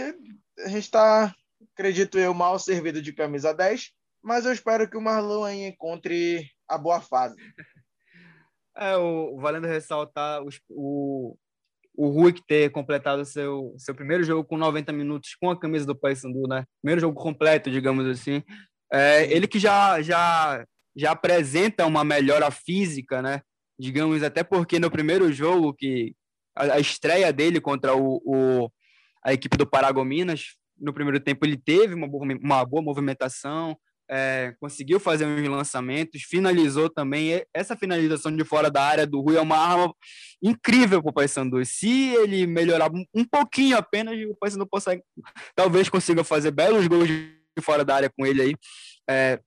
a 0.60 0.68
gente 0.68 0.84
está, 0.84 1.34
acredito 1.74 2.20
eu, 2.20 2.34
mal 2.34 2.60
servido 2.60 3.02
de 3.02 3.14
camisa 3.14 3.54
10, 3.54 3.92
mas 4.22 4.46
eu 4.46 4.52
espero 4.52 4.90
que 4.90 4.98
o 4.98 5.02
Marlon 5.02 5.44
aí 5.44 5.64
encontre 5.64 6.50
a 6.68 6.78
boa 6.78 7.02
fase. 7.02 7.36
É, 8.78 8.98
o, 8.98 9.38
valendo 9.38 9.68
ressaltar 9.68 10.44
o, 10.70 11.38
o 11.98 12.10
Rui 12.10 12.34
ter 12.48 12.70
completado 12.72 13.24
seu, 13.26 13.74
seu 13.78 13.96
primeiro 13.96 14.24
jogo 14.24 14.44
com 14.44 14.58
90 14.58 14.92
minutos 14.92 15.36
com 15.36 15.50
a 15.50 15.60
camisa 15.60 15.86
do 15.86 15.96
Paysandu, 15.96 16.48
né? 16.48 16.66
Primeiro 16.82 17.02
jogo 17.02 17.20
completo, 17.22 17.72
digamos 17.72 18.06
assim. 18.08 18.44
É, 18.92 19.32
ele 19.32 19.48
que 19.48 19.60
já, 19.60 20.02
já 20.02 20.66
já 20.96 21.12
apresenta 21.12 21.86
uma 21.86 22.04
melhora 22.04 22.50
física, 22.50 23.22
né? 23.22 23.42
Digamos, 23.78 24.24
até 24.24 24.44
porque 24.44 24.80
no 24.80 24.90
primeiro 24.90 25.32
jogo, 25.32 25.74
que 25.74 26.16
a, 26.56 26.76
a 26.76 26.80
estreia 26.80 27.34
dele 27.34 27.60
contra 27.60 27.96
o, 27.96 28.22
o, 28.26 28.72
a 29.24 29.34
equipe 29.34 29.58
do 29.58 29.68
Paragominas, 29.68 30.56
no 30.80 30.94
primeiro 30.94 31.20
tempo 31.20 31.46
ele 31.46 31.58
teve 31.58 31.94
uma 31.94 32.08
boa, 32.08 32.26
uma 32.42 32.66
boa 32.66 32.82
movimentação, 32.82 33.78
é, 34.10 34.56
conseguiu 34.60 35.00
fazer 35.00 35.26
uns 35.26 35.48
lançamentos, 35.48 36.22
finalizou 36.24 36.90
também. 36.90 37.44
Essa 37.54 37.76
finalização 37.76 38.36
de 38.36 38.44
fora 38.44 38.70
da 38.70 38.84
área 38.84 39.08
do 39.08 39.22
Rui 39.22 39.38
é 39.38 39.42
uma 39.42 39.58
arma 39.58 39.94
incrível 40.42 41.02
para 41.02 41.10
o 41.10 41.14
Paysandu. 41.14 41.64
Se 41.66 42.14
ele 42.16 42.46
melhorar 42.46 42.92
um 42.92 43.26
pouquinho 43.26 43.78
apenas, 43.78 44.16
o 44.30 44.36
Paysandu 44.36 44.68
consegue, 44.68 45.02
talvez 45.56 45.90
consiga 45.90 46.24
fazer 46.24 46.52
belos 46.52 46.88
gols 46.88 47.08
de 47.08 47.62
fora 47.62 47.84
da 47.84 47.96
área 47.96 48.12
com 48.16 48.26
ele 48.26 48.42
aí. 48.42 48.56
É, 49.10 49.40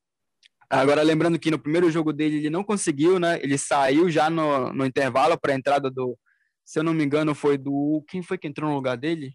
Agora, 0.71 1.01
lembrando 1.01 1.39
que 1.39 1.51
no 1.51 1.59
primeiro 1.59 1.91
jogo 1.91 2.13
dele 2.13 2.37
ele 2.37 2.51
não 2.51 2.63
conseguiu, 2.63 3.19
né? 3.19 3.41
Ele 3.43 3.57
saiu 3.57 4.11
já 4.11 4.29
no, 4.29 4.71
no 4.71 4.85
intervalo 4.85 5.39
para 5.39 5.53
a 5.53 5.57
entrada 5.57 5.91
do. 5.91 6.19
Se 6.63 6.79
eu 6.79 6.83
não 6.83 6.93
me 6.93 7.03
engano, 7.03 7.35
foi 7.35 7.57
do. 7.57 8.05
Quem 8.07 8.23
foi 8.23 8.37
que 8.37 8.47
entrou 8.47 8.69
no 8.69 8.77
lugar 8.77 8.97
dele? 8.97 9.33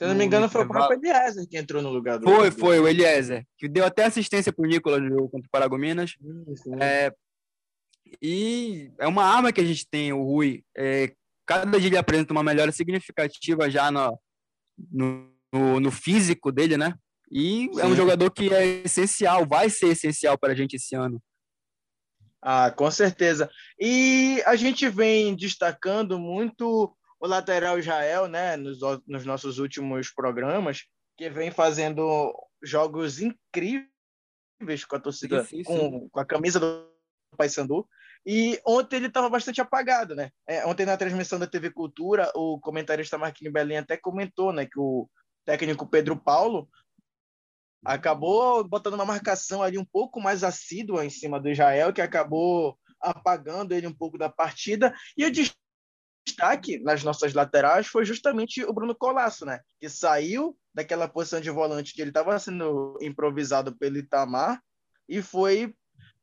Se 0.00 0.04
eu 0.04 0.08
não 0.08 0.16
me 0.16 0.24
engano, 0.24 0.48
foi 0.48 0.64
o 0.64 0.66
próprio 0.66 0.98
Eliezer 0.98 1.46
que 1.46 1.58
entrou 1.58 1.82
no 1.82 1.90
lugar 1.90 2.18
do. 2.18 2.24
Foi, 2.24 2.50
foi, 2.50 2.80
o 2.80 2.88
Eliezer, 2.88 3.46
que 3.58 3.68
deu 3.68 3.84
até 3.84 4.06
assistência 4.06 4.50
para 4.50 4.64
o 4.64 4.66
Nicolas 4.66 5.02
no 5.02 5.10
jogo 5.10 5.28
contra 5.28 5.46
o 5.46 5.50
Paragominas. 5.50 6.16
É, 6.80 7.12
e 8.22 8.90
é 8.98 9.06
uma 9.06 9.22
arma 9.22 9.52
que 9.52 9.60
a 9.60 9.64
gente 9.64 9.86
tem, 9.86 10.10
o 10.10 10.22
Rui. 10.22 10.64
É, 10.74 11.12
cada 11.44 11.78
dia 11.78 11.88
ele 11.90 11.98
apresenta 11.98 12.32
uma 12.32 12.42
melhora 12.42 12.72
significativa 12.72 13.68
já 13.68 13.90
no, 13.90 14.18
no, 14.90 15.80
no 15.80 15.90
físico 15.90 16.50
dele, 16.50 16.78
né? 16.78 16.94
E 17.30 17.68
Sim. 17.70 17.80
é 17.82 17.84
um 17.84 17.94
jogador 17.94 18.30
que 18.30 18.54
é 18.54 18.80
essencial, 18.82 19.46
vai 19.46 19.68
ser 19.68 19.88
essencial 19.88 20.38
para 20.38 20.54
a 20.54 20.56
gente 20.56 20.76
esse 20.76 20.96
ano. 20.96 21.22
Ah, 22.40 22.70
com 22.70 22.90
certeza. 22.90 23.50
E 23.78 24.42
a 24.46 24.56
gente 24.56 24.88
vem 24.88 25.36
destacando 25.36 26.18
muito 26.18 26.96
o 27.20 27.26
lateral 27.26 27.78
Israel, 27.78 28.26
né, 28.26 28.56
nos, 28.56 28.78
nos 29.06 29.26
nossos 29.26 29.58
últimos 29.58 30.10
programas, 30.10 30.86
que 31.18 31.28
vem 31.28 31.50
fazendo 31.50 32.34
jogos 32.62 33.20
incríveis 33.20 33.86
com 34.88 34.96
a 34.96 35.00
torcida, 35.00 35.44
sim, 35.44 35.58
sim, 35.58 35.64
com, 35.64 36.08
com, 36.08 36.18
a 36.18 36.24
camisa 36.24 36.58
do 36.58 36.90
Paysandu. 37.36 37.86
E 38.24 38.58
ontem 38.66 38.96
ele 38.96 39.06
estava 39.06 39.28
bastante 39.28 39.60
apagado, 39.60 40.14
né? 40.14 40.30
É, 40.46 40.66
ontem 40.66 40.86
na 40.86 40.96
transmissão 40.96 41.38
da 41.38 41.46
TV 41.46 41.70
Cultura, 41.70 42.30
o 42.34 42.58
comentarista 42.58 43.18
Marquinhos 43.18 43.52
Belém 43.52 43.78
até 43.78 43.98
comentou, 43.98 44.52
né, 44.52 44.64
que 44.64 44.78
o 44.78 45.08
técnico 45.44 45.86
Pedro 45.86 46.16
Paulo 46.16 46.68
acabou 47.84 48.62
botando 48.64 48.94
uma 48.94 49.06
marcação 49.06 49.62
ali 49.62 49.78
um 49.78 49.84
pouco 49.84 50.20
mais 50.20 50.44
assídua 50.44 51.04
em 51.04 51.10
cima 51.10 51.40
do 51.40 51.50
Israel, 51.50 51.92
que 51.92 52.00
acabou 52.00 52.78
apagando 53.00 53.72
ele 53.72 53.86
um 53.86 53.94
pouco 53.94 54.18
da 54.18 54.28
partida. 54.28 54.94
E 55.16 55.24
o 55.24 55.30
destaque 55.30 55.59
nas 56.82 57.02
nossas 57.02 57.34
laterais 57.34 57.86
foi 57.86 58.04
justamente 58.04 58.64
o 58.64 58.72
Bruno 58.72 58.94
Colasso, 58.94 59.44
né? 59.44 59.60
Que 59.78 59.88
saiu 59.88 60.56
daquela 60.74 61.08
posição 61.08 61.40
de 61.40 61.50
volante 61.50 61.92
que 61.92 62.00
ele 62.00 62.10
estava 62.10 62.38
sendo 62.38 62.98
improvisado 63.00 63.76
pelo 63.76 63.98
Itamar 63.98 64.60
e 65.08 65.20
foi 65.20 65.74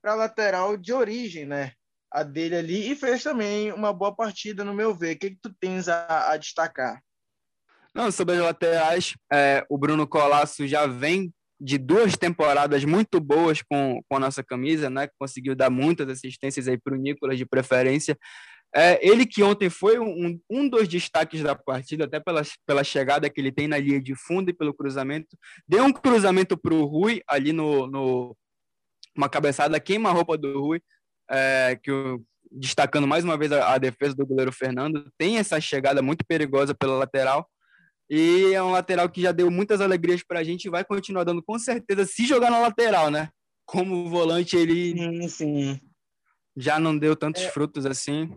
para 0.02 0.14
a 0.14 0.16
lateral 0.16 0.78
de 0.78 0.94
origem, 0.94 1.46
né? 1.46 1.74
A 2.12 2.24
dele 2.24 2.56
ali 2.56 2.92
e 2.92 2.96
fez 2.96 3.22
também 3.22 3.72
uma 3.74 3.92
boa 3.92 4.16
partida, 4.16 4.64
no 4.64 4.74
meu 4.74 4.96
ver. 4.96 5.16
O 5.16 5.20
que, 5.20 5.32
que 5.32 5.40
tu 5.42 5.54
tens 5.60 5.90
a, 5.90 6.32
a 6.32 6.38
destacar? 6.38 7.02
Não, 7.94 8.12
sobre 8.12 8.36
as 8.36 8.42
laterais, 8.42 9.16
é, 9.32 9.66
o 9.70 9.78
Bruno 9.78 10.08
Colasso 10.08 10.68
já 10.68 10.88
vem 10.88 11.34
de 11.60 11.78
duas 11.78 12.16
temporadas 12.16 12.86
muito 12.86 13.20
boas 13.20 13.62
com, 13.64 14.00
com 14.08 14.16
a 14.16 14.20
nossa 14.20 14.44
camisa, 14.44 14.90
né? 14.90 15.10
Conseguiu 15.20 15.56
dar 15.56 15.70
muitas 15.70 16.08
assistências 16.08 16.68
aí 16.68 16.78
para 16.78 16.94
o 16.94 16.98
Nicolas 16.98 17.38
de 17.38 17.46
preferência. 17.46 18.18
É, 18.76 19.00
ele 19.06 19.26
que 19.26 19.42
ontem 19.42 19.70
foi 19.70 19.98
um, 19.98 20.40
um 20.50 20.70
dos 20.70 20.88
destaques 20.88 21.42
da 21.42 21.56
partida, 21.56 22.06
até 22.06 22.20
pela, 22.20 22.42
pela 22.66 22.84
chegada 22.84 23.30
que 23.30 23.40
ele 23.40 23.52
tem 23.52 23.68
na 23.68 23.78
linha 23.78 24.02
de 24.02 24.14
fundo 24.16 24.50
e 24.50 24.54
pelo 24.54 24.74
cruzamento. 24.74 25.38
Deu 25.68 25.84
um 25.84 25.92
cruzamento 25.94 26.58
para 26.58 26.74
o 26.74 26.86
Rui 26.86 27.22
ali 27.28 27.54
no, 27.54 27.88
no 27.88 28.38
uma 29.16 29.30
cabeçada 29.30 29.80
queima-roupa 29.80 30.38
do 30.38 30.62
Rui, 30.62 30.82
é, 31.30 31.80
que 31.82 31.92
o, 31.92 32.24
destacando 32.52 33.08
mais 33.08 33.24
uma 33.24 33.38
vez 33.38 33.52
a, 33.52 33.74
a 33.74 33.78
defesa 33.78 34.16
do 34.16 34.26
goleiro 34.26 34.52
Fernando. 34.52 35.10
Tem 35.18 35.38
essa 35.38 35.60
chegada 35.60 36.02
muito 36.02 36.26
perigosa 36.26 36.74
pela 36.74 36.98
lateral 36.98 37.50
e 38.10 38.54
é 38.54 38.64
um 38.64 38.72
lateral 38.72 39.10
que 39.10 39.22
já 39.22 39.32
deu 39.32 39.52
muitas 39.52 39.82
alegrias 39.82 40.24
para 40.24 40.40
a 40.40 40.44
gente 40.44 40.66
e 40.66 40.70
vai 40.70 40.84
continuar 40.84 41.24
dando 41.24 41.44
com 41.44 41.60
certeza 41.60 42.06
se 42.06 42.26
jogar 42.26 42.50
na 42.50 42.60
lateral, 42.60 43.12
né? 43.12 43.30
Como 43.66 44.10
volante 44.10 44.56
ele 44.56 44.94
sim, 44.98 45.28
sim. 45.28 45.80
já 46.56 46.80
não 46.80 46.98
deu 46.98 47.16
tantos 47.16 47.44
é. 47.44 47.50
frutos 47.50 47.86
assim. 47.86 48.32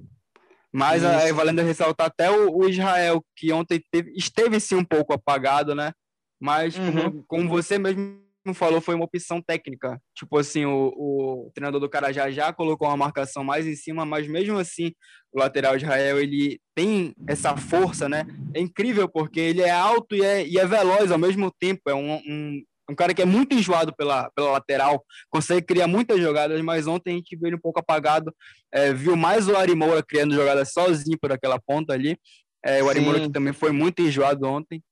Mas 0.73 1.03
é 1.03 1.33
valendo 1.33 1.63
ressaltar 1.63 2.07
até 2.07 2.31
o, 2.31 2.57
o, 2.57 2.69
Israel, 2.69 3.25
que 3.37 3.53
ontem 3.53 3.83
teve, 3.91 4.13
esteve 4.17 4.61
sim 4.61 4.77
um 4.77 4.85
pouco 4.85 5.13
apagado, 5.13 5.75
né? 5.75 5.93
Mas, 6.41 6.77
uhum. 6.77 6.93
como, 6.93 7.25
como 7.27 7.49
você 7.49 7.77
mesmo 7.77 8.21
falou, 8.55 8.81
foi 8.81 8.95
uma 8.95 9.05
opção 9.05 9.43
técnica. 9.43 10.01
Tipo 10.15 10.39
assim, 10.39 10.65
o, 10.65 10.89
o 10.97 11.51
treinador 11.53 11.81
do 11.81 11.89
Carajá 11.89 12.31
já 12.31 12.53
colocou 12.53 12.89
uma 12.89 12.97
marcação 12.97 13.43
mais 13.43 13.67
em 13.67 13.75
cima, 13.75 14.07
mas 14.07 14.29
mesmo 14.29 14.59
assim, 14.59 14.93
o 15.33 15.39
lateral 15.39 15.77
Israel, 15.77 16.19
ele 16.19 16.61
tem 16.75 17.15
essa 17.29 17.57
força, 17.57 18.09
né? 18.09 18.25
É 18.55 18.61
incrível, 18.61 19.09
porque 19.09 19.41
ele 19.41 19.63
é 19.63 19.71
alto 19.71 20.15
e 20.15 20.25
é, 20.25 20.47
e 20.47 20.57
é 20.57 20.67
veloz 20.67 21.11
ao 21.11 21.19
mesmo 21.19 21.51
tempo. 21.51 21.83
É 21.89 21.95
um, 21.95 22.15
um, 22.15 22.63
um 22.91 22.95
cara 22.95 23.15
que 23.15 23.23
é 23.23 23.27
muito 23.27 23.55
enjoado 23.55 23.95
pela, 23.95 24.31
pela 24.31 24.53
lateral, 24.53 25.05
consegue 25.31 25.67
criar 25.67 25.87
muitas 25.87 26.21
jogadas, 26.21 26.61
mas 26.63 26.87
ontem 26.87 27.13
a 27.13 27.17
gente 27.17 27.37
viu 27.37 27.47
ele 27.47 27.57
um 27.57 27.61
pouco 27.61 27.81
apagado. 27.81 28.35
É, 28.73 28.93
viu 28.93 29.17
mais 29.17 29.49
o 29.49 29.57
Arimoura 29.57 30.03
criando 30.03 30.35
jogadas 30.35 30.73
sozinho 30.73 31.19
por 31.19 31.33
aquela 31.33 31.59
ponta 31.59 31.93
ali. 31.93 32.19
É, 32.65 32.83
o 32.83 32.89
Arimoura 32.89 33.21
que 33.21 33.31
também 33.31 33.53
foi 33.53 33.73
muito 33.73 34.03
enjoado 34.03 34.47
ontem. 34.47 34.83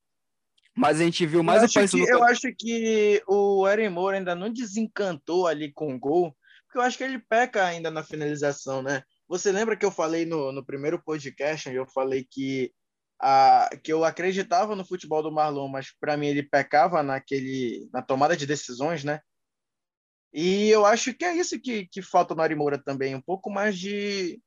Mas 0.78 1.00
a 1.00 1.04
gente 1.04 1.26
viu 1.26 1.42
mais 1.42 1.58
eu 1.58 1.82
acho, 1.82 1.90
que, 1.90 2.08
eu 2.08 2.24
acho 2.24 2.54
que 2.56 3.20
o 3.26 3.66
Eren 3.66 3.90
Moura 3.90 4.16
ainda 4.16 4.36
não 4.36 4.48
desencantou 4.48 5.48
ali 5.48 5.72
com 5.72 5.92
o 5.92 5.98
gol, 5.98 6.36
porque 6.64 6.78
eu 6.78 6.82
acho 6.82 6.96
que 6.96 7.02
ele 7.02 7.18
peca 7.18 7.64
ainda 7.64 7.90
na 7.90 8.04
finalização, 8.04 8.80
né? 8.80 9.02
Você 9.28 9.50
lembra 9.50 9.76
que 9.76 9.84
eu 9.84 9.90
falei 9.90 10.24
no, 10.24 10.52
no 10.52 10.64
primeiro 10.64 11.02
podcast, 11.02 11.68
eu 11.68 11.84
falei 11.84 12.24
que, 12.30 12.72
a, 13.20 13.68
que 13.82 13.92
eu 13.92 14.04
acreditava 14.04 14.76
no 14.76 14.84
futebol 14.84 15.22
do 15.22 15.32
Marlon, 15.32 15.68
mas 15.68 15.92
para 15.98 16.16
mim 16.16 16.28
ele 16.28 16.42
pecava 16.42 17.02
naquele, 17.02 17.88
na 17.92 18.02
tomada 18.02 18.36
de 18.36 18.46
decisões, 18.46 19.04
né? 19.04 19.20
E 20.32 20.68
eu 20.68 20.84
acho 20.84 21.14
que 21.14 21.24
é 21.24 21.34
isso 21.34 21.58
que, 21.60 21.86
que 21.86 22.02
falta 22.02 22.34
no 22.34 22.42
Ari 22.42 22.54
Moura 22.54 22.78
também, 22.78 23.14
um 23.14 23.20
pouco 23.20 23.50
mais 23.50 23.78
de, 23.78 24.40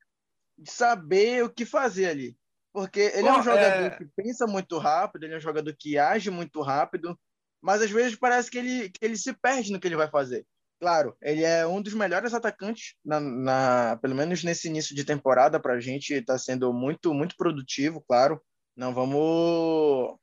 de 0.57 0.71
saber 0.71 1.43
o 1.43 1.49
que 1.49 1.65
fazer 1.65 2.07
ali. 2.07 2.37
Porque 2.73 2.99
ele 2.99 3.23
Bom, 3.23 3.29
é 3.29 3.39
um 3.39 3.43
jogador 3.43 3.85
é... 3.85 3.89
que 3.97 4.05
pensa 4.15 4.47
muito 4.47 4.77
rápido, 4.77 5.23
ele 5.23 5.33
é 5.33 5.37
um 5.37 5.41
jogador 5.41 5.75
que 5.77 5.97
age 5.97 6.29
muito 6.29 6.61
rápido, 6.61 7.19
mas 7.61 7.81
às 7.81 7.91
vezes 7.91 8.17
parece 8.17 8.49
que 8.49 8.57
ele, 8.57 8.89
que 8.89 9.03
ele 9.03 9.17
se 9.17 9.33
perde 9.33 9.71
no 9.71 9.79
que 9.79 9.87
ele 9.87 9.97
vai 9.97 10.09
fazer. 10.09 10.45
Claro, 10.79 11.15
ele 11.21 11.43
é 11.43 11.67
um 11.67 11.79
dos 11.79 11.93
melhores 11.93 12.33
atacantes, 12.33 12.95
na, 13.05 13.19
na 13.19 13.99
pelo 14.01 14.15
menos 14.15 14.43
nesse 14.43 14.67
início 14.67 14.95
de 14.95 15.05
temporada, 15.05 15.59
para 15.59 15.73
a 15.73 15.79
gente 15.79 16.13
está 16.13 16.39
sendo 16.39 16.73
muito, 16.73 17.13
muito 17.13 17.35
produtivo, 17.35 18.01
claro. 18.01 18.41
Não 18.75 18.93
vamos 18.93 20.17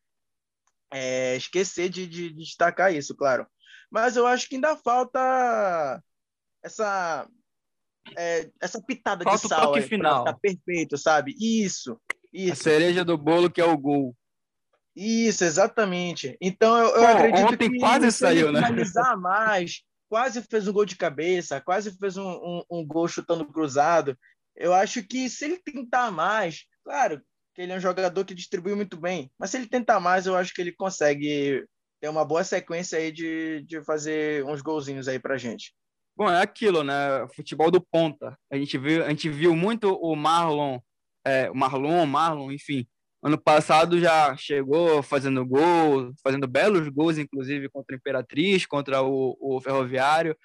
é, 0.91 1.37
esquecer 1.37 1.89
de, 1.89 2.07
de, 2.07 2.31
de 2.31 2.45
destacar 2.45 2.95
isso, 2.95 3.15
claro. 3.15 3.47
Mas 3.91 4.17
eu 4.17 4.27
acho 4.27 4.49
que 4.49 4.55
ainda 4.57 4.77
falta 4.77 6.03
essa 6.63 7.27
é, 8.17 8.51
essa 8.61 8.81
pitada 8.83 9.25
falta 9.25 9.43
de 9.43 9.49
sal 9.49 9.71
o 9.71 9.75
toque 9.75 9.83
final. 9.83 10.25
Tá 10.25 10.33
perfeito, 10.33 10.97
sabe? 10.97 11.35
Isso, 11.39 12.01
isso. 12.33 12.53
A 12.53 12.57
cereja 12.57 13.05
do 13.05 13.17
bolo 13.17 13.51
que 13.51 13.61
é 13.61 13.65
o 13.65 13.77
gol. 13.77 14.17
Isso, 14.95 15.45
exatamente. 15.45 16.37
Então 16.41 16.77
eu, 16.77 16.89
eu 16.89 17.01
Pô, 17.01 17.07
acredito 17.07 17.47
ontem 17.47 17.71
que 17.71 17.79
quase 17.79 18.11
saiu, 18.11 18.51
né? 18.51 18.61
finalizar 18.61 19.17
mais, 19.17 19.83
quase 20.09 20.43
fez 20.43 20.67
um 20.67 20.73
gol 20.73 20.85
de 20.85 20.97
cabeça, 20.97 21.61
quase 21.61 21.97
fez 21.97 22.17
um, 22.17 22.29
um, 22.29 22.63
um, 22.71 22.87
gol 22.87 23.07
chutando 23.07 23.47
cruzado. 23.47 24.19
Eu 24.57 24.75
acho 24.75 25.03
que 25.05 25.31
se 25.31 25.45
ele 25.45 25.59
tentar 25.59 26.11
mais, 26.11 26.65
claro 26.83 27.23
que 27.59 27.63
ele 27.63 27.73
é 27.73 27.77
um 27.77 27.81
jogador 27.81 28.25
que 28.25 28.37
distribui 28.37 28.77
muito 28.77 28.97
bem, 28.97 29.29
mas 29.37 29.51
se 29.51 29.57
ele 29.57 29.67
tentar 29.67 29.99
mais, 29.99 30.27
eu 30.27 30.37
acho 30.37 30.55
que 30.55 30.61
ele 30.61 30.71
consegue 30.71 31.65
ter 32.01 32.09
uma 32.09 32.25
boa 32.25 32.45
sequência 32.45 32.97
aí 32.97 33.11
de, 33.11 33.65
de 33.67 33.83
fazer 33.83 34.45
uns 34.45 34.63
golzinhos 34.63 35.09
aí 35.09 35.19
pra 35.19 35.37
gente. 35.37 35.75
Bom, 36.17 36.31
é 36.31 36.41
aquilo, 36.41 36.85
né? 36.85 36.95
Futebol 37.35 37.69
do 37.69 37.81
ponta. 37.81 38.39
A 38.49 38.57
gente 38.57 38.79
viu, 38.79 39.05
a 39.05 39.09
gente 39.09 39.29
viu 39.29 39.57
muito 39.57 39.93
o 39.93 40.15
Marlon, 40.15 40.79
é, 41.27 41.51
Marlon, 41.51 42.07
Marlon, 42.07 42.53
enfim, 42.53 42.87
Ano 43.21 43.37
passado 43.37 43.99
já 43.99 44.37
chegou 44.37 45.03
fazendo 45.03 45.45
gol, 45.45 46.13
fazendo 46.23 46.47
belos 46.47 46.89
gols, 46.89 47.19
inclusive 47.19 47.69
contra 47.69 47.97
a 47.97 47.99
Imperatriz, 47.99 48.65
contra 48.65 49.03
o, 49.03 49.37
o 49.41 49.61
Ferroviário. 49.61 50.37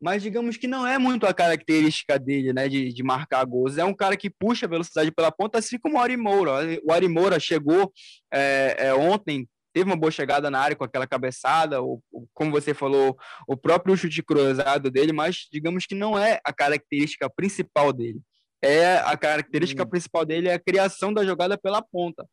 Mas 0.00 0.22
digamos 0.22 0.56
que 0.56 0.66
não 0.66 0.86
é 0.86 0.98
muito 0.98 1.26
a 1.26 1.32
característica 1.32 2.18
dele, 2.18 2.52
né, 2.52 2.68
de, 2.68 2.92
de 2.92 3.02
marcar 3.02 3.44
gols. 3.44 3.78
É 3.78 3.84
um 3.84 3.94
cara 3.94 4.16
que 4.16 4.28
puxa 4.28 4.66
a 4.66 4.68
velocidade 4.68 5.10
pela 5.10 5.32
ponta, 5.32 5.58
assim 5.58 5.78
como 5.78 5.96
o 5.96 6.00
Ari 6.00 6.16
Moura. 6.16 6.52
O 6.84 6.92
Ari 6.92 7.08
Moura 7.08 7.40
chegou 7.40 7.92
é, 8.32 8.76
é, 8.78 8.94
ontem, 8.94 9.48
teve 9.72 9.88
uma 9.88 9.96
boa 9.96 10.10
chegada 10.10 10.50
na 10.50 10.60
área 10.60 10.76
com 10.76 10.84
aquela 10.84 11.06
cabeçada, 11.06 11.80
ou, 11.80 12.02
como 12.34 12.50
você 12.50 12.74
falou, 12.74 13.16
o 13.48 13.56
próprio 13.56 13.96
chute 13.96 14.22
cruzado 14.22 14.90
dele, 14.90 15.12
mas 15.12 15.48
digamos 15.50 15.86
que 15.86 15.94
não 15.94 16.18
é 16.18 16.40
a 16.44 16.52
característica 16.52 17.28
principal 17.30 17.92
dele 17.92 18.20
é 18.62 18.98
a 18.98 19.16
característica 19.16 19.82
hum. 19.82 19.86
principal 19.86 20.24
dele 20.24 20.48
é 20.48 20.54
a 20.54 20.58
criação 20.58 21.12
da 21.12 21.24
jogada 21.24 21.56
pela 21.56 21.82
ponta. 21.82 22.26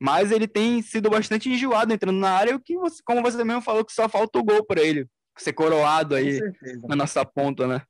Mas 0.00 0.30
ele 0.30 0.48
tem 0.48 0.80
sido 0.80 1.10
bastante 1.10 1.48
enjoado 1.50 1.92
entrando 1.92 2.18
na 2.18 2.30
área, 2.30 2.56
o 2.56 2.60
que 2.60 2.76
você, 2.76 3.02
como 3.04 3.22
você 3.22 3.42
mesmo 3.44 3.60
falou, 3.60 3.84
que 3.84 3.92
só 3.92 4.08
falta 4.08 4.38
o 4.38 4.44
gol 4.44 4.64
para 4.64 4.82
ele 4.82 5.06
ser 5.36 5.52
coroado 5.52 6.14
aí 6.14 6.40
na 6.88 6.96
nossa 6.96 7.24
ponta, 7.24 7.66
né? 7.66 7.82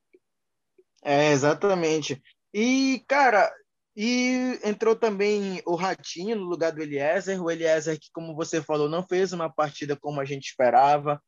É, 1.03 1.33
exatamente. 1.33 2.23
E, 2.53 3.03
cara, 3.09 3.53
e 3.97 4.59
entrou 4.65 4.95
também 4.95 5.63
o 5.67 5.75
Ratinho 5.75 6.37
no 6.37 6.45
lugar 6.45 6.73
do 6.73 6.83
Eliezer. 6.83 7.43
O 7.43 7.51
Eliezer, 7.51 7.99
que, 7.99 8.09
como 8.13 8.35
você 8.35 8.63
falou, 8.63 8.89
não 8.89 9.07
fez 9.07 9.33
uma 9.33 9.51
partida 9.51 9.97
como 9.97 10.21
a 10.21 10.25
gente 10.25 10.47
esperava. 10.47 11.21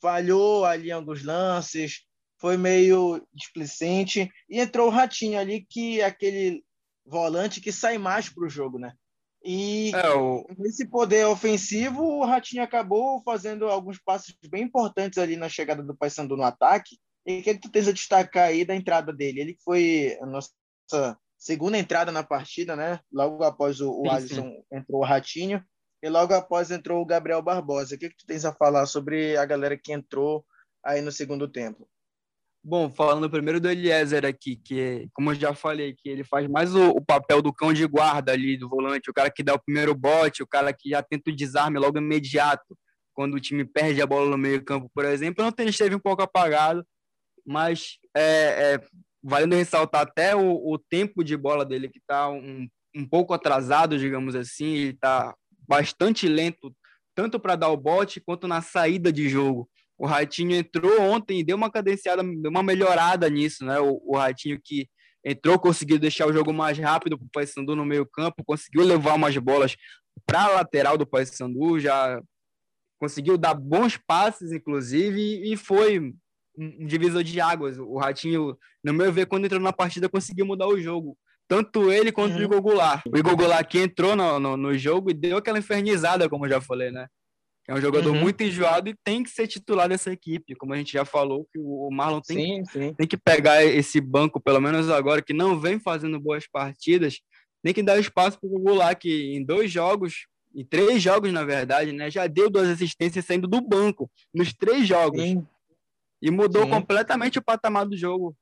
Falhou 0.00 0.64
ali 0.64 0.88
em 0.88 0.92
alguns 0.92 1.24
lances, 1.24 2.04
foi 2.38 2.56
meio 2.56 3.26
displicente. 3.32 4.30
E 4.48 4.60
entrou 4.60 4.88
o 4.88 4.90
Ratinho 4.90 5.38
ali, 5.38 5.66
que 5.68 6.00
é 6.00 6.04
aquele 6.04 6.62
volante 7.04 7.60
que 7.60 7.72
sai 7.72 7.98
mais 7.98 8.28
para 8.28 8.44
o 8.44 8.50
jogo, 8.50 8.78
né? 8.78 8.92
E 9.50 9.92
é, 9.94 10.10
o... 10.10 10.46
nesse 10.58 10.86
poder 10.86 11.24
ofensivo, 11.24 12.02
o 12.02 12.26
Ratinho 12.26 12.62
acabou 12.62 13.22
fazendo 13.22 13.66
alguns 13.66 13.98
passos 13.98 14.36
bem 14.50 14.64
importantes 14.64 15.16
ali 15.16 15.36
na 15.36 15.48
chegada 15.48 15.82
do 15.82 15.96
Paysandu 15.96 16.36
no 16.36 16.42
ataque. 16.42 16.98
E 17.26 17.40
o 17.40 17.42
que, 17.42 17.54
tu 17.54 17.70
tens 17.70 17.88
a 17.88 17.92
destacar 17.92 18.48
aí 18.48 18.62
da 18.62 18.76
entrada 18.76 19.10
dele? 19.10 19.40
Ele 19.40 19.56
foi 19.64 20.18
a 20.20 20.26
nossa 20.26 20.50
segunda 21.38 21.78
entrada 21.78 22.12
na 22.12 22.22
partida, 22.22 22.76
né? 22.76 23.00
Logo 23.10 23.42
após 23.42 23.80
o, 23.80 23.90
o 23.90 24.10
Alisson 24.10 24.62
entrou 24.70 25.00
o 25.00 25.04
Ratinho 25.04 25.64
e 26.02 26.10
logo 26.10 26.34
após 26.34 26.70
entrou 26.70 27.00
o 27.00 27.06
Gabriel 27.06 27.40
Barbosa. 27.40 27.94
O 27.94 27.98
que, 27.98 28.10
que 28.10 28.16
tu 28.18 28.26
tens 28.26 28.44
a 28.44 28.52
falar 28.52 28.84
sobre 28.84 29.34
a 29.38 29.46
galera 29.46 29.78
que 29.78 29.94
entrou 29.94 30.44
aí 30.84 31.00
no 31.00 31.10
segundo 31.10 31.48
tempo? 31.48 31.88
Bom, 32.68 32.90
falando 32.90 33.30
primeiro 33.30 33.58
do 33.58 33.70
Eliezer 33.70 34.26
aqui, 34.26 34.54
que, 34.54 35.08
como 35.14 35.30
eu 35.30 35.34
já 35.34 35.54
falei, 35.54 35.94
que 35.94 36.06
ele 36.06 36.22
faz 36.22 36.46
mais 36.46 36.74
o, 36.74 36.90
o, 36.90 37.00
papel 37.02 37.40
do 37.40 37.50
cão 37.50 37.72
de 37.72 37.86
guarda 37.86 38.30
ali, 38.30 38.58
do 38.58 38.68
volante, 38.68 39.08
o 39.08 39.14
cara 39.14 39.30
que 39.30 39.42
dá 39.42 39.54
o 39.54 39.58
primeiro 39.58 39.94
bote, 39.94 40.42
o 40.42 40.46
cara 40.46 40.70
que 40.70 40.90
já 40.90 41.02
tenta 41.02 41.30
o 41.30 41.34
desarme 41.34 41.78
logo 41.78 41.96
imediato, 41.96 42.76
quando 43.14 43.36
o 43.36 43.40
time 43.40 43.64
perde 43.64 44.02
a 44.02 44.06
bola 44.06 44.28
no 44.28 44.36
meio 44.36 44.62
campo, 44.62 44.90
por 44.94 45.06
exemplo. 45.06 45.42
Ontem 45.42 45.62
ele 45.62 45.70
esteve 45.70 45.94
um 45.94 45.98
pouco 45.98 46.20
apagado, 46.20 46.86
mas 47.42 47.96
é, 48.14 48.74
é, 48.74 48.80
valendo 49.22 49.56
ressaltar 49.56 50.02
até 50.02 50.36
o, 50.36 50.70
o, 50.70 50.78
tempo 50.78 51.24
de 51.24 51.38
bola 51.38 51.64
dele, 51.64 51.88
que 51.88 52.00
está 52.00 52.28
um, 52.28 52.68
um 52.94 53.08
pouco 53.08 53.32
atrasado, 53.32 53.98
digamos 53.98 54.34
assim, 54.34 54.74
ele 54.74 54.90
está 54.90 55.34
bastante 55.66 56.28
lento, 56.28 56.70
tanto 57.14 57.40
para 57.40 57.56
dar 57.56 57.70
o 57.70 57.78
bote 57.78 58.20
quanto 58.20 58.46
na 58.46 58.60
saída 58.60 59.10
de 59.10 59.26
jogo. 59.26 59.70
O 59.98 60.06
Ratinho 60.06 60.54
entrou 60.54 61.00
ontem 61.00 61.40
e 61.40 61.44
deu 61.44 61.56
uma 61.56 61.70
cadenciada, 61.70 62.22
deu 62.22 62.50
uma 62.50 62.62
melhorada 62.62 63.28
nisso, 63.28 63.64
né? 63.64 63.80
O, 63.80 64.00
o 64.04 64.16
Ratinho 64.16 64.60
que 64.62 64.88
entrou, 65.24 65.58
conseguiu 65.58 65.98
deixar 65.98 66.26
o 66.26 66.32
jogo 66.32 66.52
mais 66.52 66.78
rápido 66.78 67.18
para 67.18 67.26
o 67.26 67.30
Paysandu 67.30 67.74
no 67.74 67.84
meio 67.84 68.06
campo, 68.06 68.44
conseguiu 68.44 68.84
levar 68.84 69.14
umas 69.14 69.36
bolas 69.36 69.76
para 70.24 70.44
a 70.44 70.48
lateral 70.48 70.96
do 70.96 71.06
Paysandu, 71.06 71.78
já 71.80 72.20
conseguiu 72.98 73.36
dar 73.36 73.54
bons 73.54 73.96
passes, 73.96 74.52
inclusive, 74.52 75.20
e 75.52 75.56
foi 75.56 76.14
um 76.56 76.86
divisor 76.86 77.22
de 77.22 77.40
águas. 77.40 77.78
O 77.78 77.98
Ratinho, 77.98 78.56
no 78.82 78.92
meu 78.92 79.12
ver, 79.12 79.26
quando 79.26 79.44
entrou 79.44 79.60
na 79.60 79.72
partida, 79.72 80.08
conseguiu 80.08 80.46
mudar 80.46 80.66
o 80.66 80.80
jogo. 80.80 81.16
Tanto 81.46 81.90
ele 81.90 82.12
quanto 82.12 82.34
uhum. 82.34 82.40
o 82.40 82.42
Igor 82.42 82.60
Goulart. 82.60 83.02
O 83.06 83.16
Igor 83.16 83.36
Goulart 83.36 83.66
que 83.66 83.78
entrou 83.78 84.14
no, 84.14 84.38
no, 84.38 84.56
no 84.56 84.76
jogo 84.76 85.10
e 85.10 85.14
deu 85.14 85.38
aquela 85.38 85.58
infernizada, 85.58 86.28
como 86.28 86.44
eu 86.44 86.50
já 86.50 86.60
falei, 86.60 86.90
né? 86.90 87.06
É 87.68 87.74
um 87.74 87.80
jogador 87.82 88.14
uhum. 88.14 88.20
muito 88.20 88.42
enjoado 88.42 88.88
e 88.88 88.96
tem 89.04 89.22
que 89.22 89.28
ser 89.28 89.46
titular 89.46 89.90
dessa 89.90 90.10
equipe. 90.10 90.54
Como 90.54 90.72
a 90.72 90.76
gente 90.78 90.94
já 90.94 91.04
falou, 91.04 91.46
que 91.52 91.58
o 91.58 91.90
Marlon 91.92 92.22
tem, 92.22 92.64
sim, 92.64 92.72
sim. 92.72 92.94
tem 92.94 93.06
que 93.06 93.16
pegar 93.18 93.62
esse 93.62 94.00
banco, 94.00 94.40
pelo 94.40 94.58
menos 94.58 94.88
agora, 94.88 95.20
que 95.20 95.34
não 95.34 95.60
vem 95.60 95.78
fazendo 95.78 96.18
boas 96.18 96.46
partidas, 96.46 97.20
tem 97.62 97.74
que 97.74 97.82
dar 97.82 97.98
espaço 97.98 98.40
para 98.40 98.48
o 98.48 98.58
Goulart, 98.58 98.98
que 98.98 99.36
em 99.36 99.44
dois 99.44 99.70
jogos, 99.70 100.26
em 100.54 100.64
três 100.64 101.02
jogos, 101.02 101.30
na 101.30 101.44
verdade, 101.44 101.92
né, 101.92 102.10
já 102.10 102.26
deu 102.26 102.48
duas 102.48 102.70
assistências 102.70 103.26
saindo 103.26 103.46
do 103.46 103.60
banco, 103.60 104.10
nos 104.32 104.54
três 104.54 104.88
jogos. 104.88 105.20
Sim. 105.20 105.46
E 106.22 106.30
mudou 106.30 106.66
completamente 106.66 107.38
o 107.38 107.42
patamar 107.42 107.86
do 107.86 107.96
jogo 107.96 108.34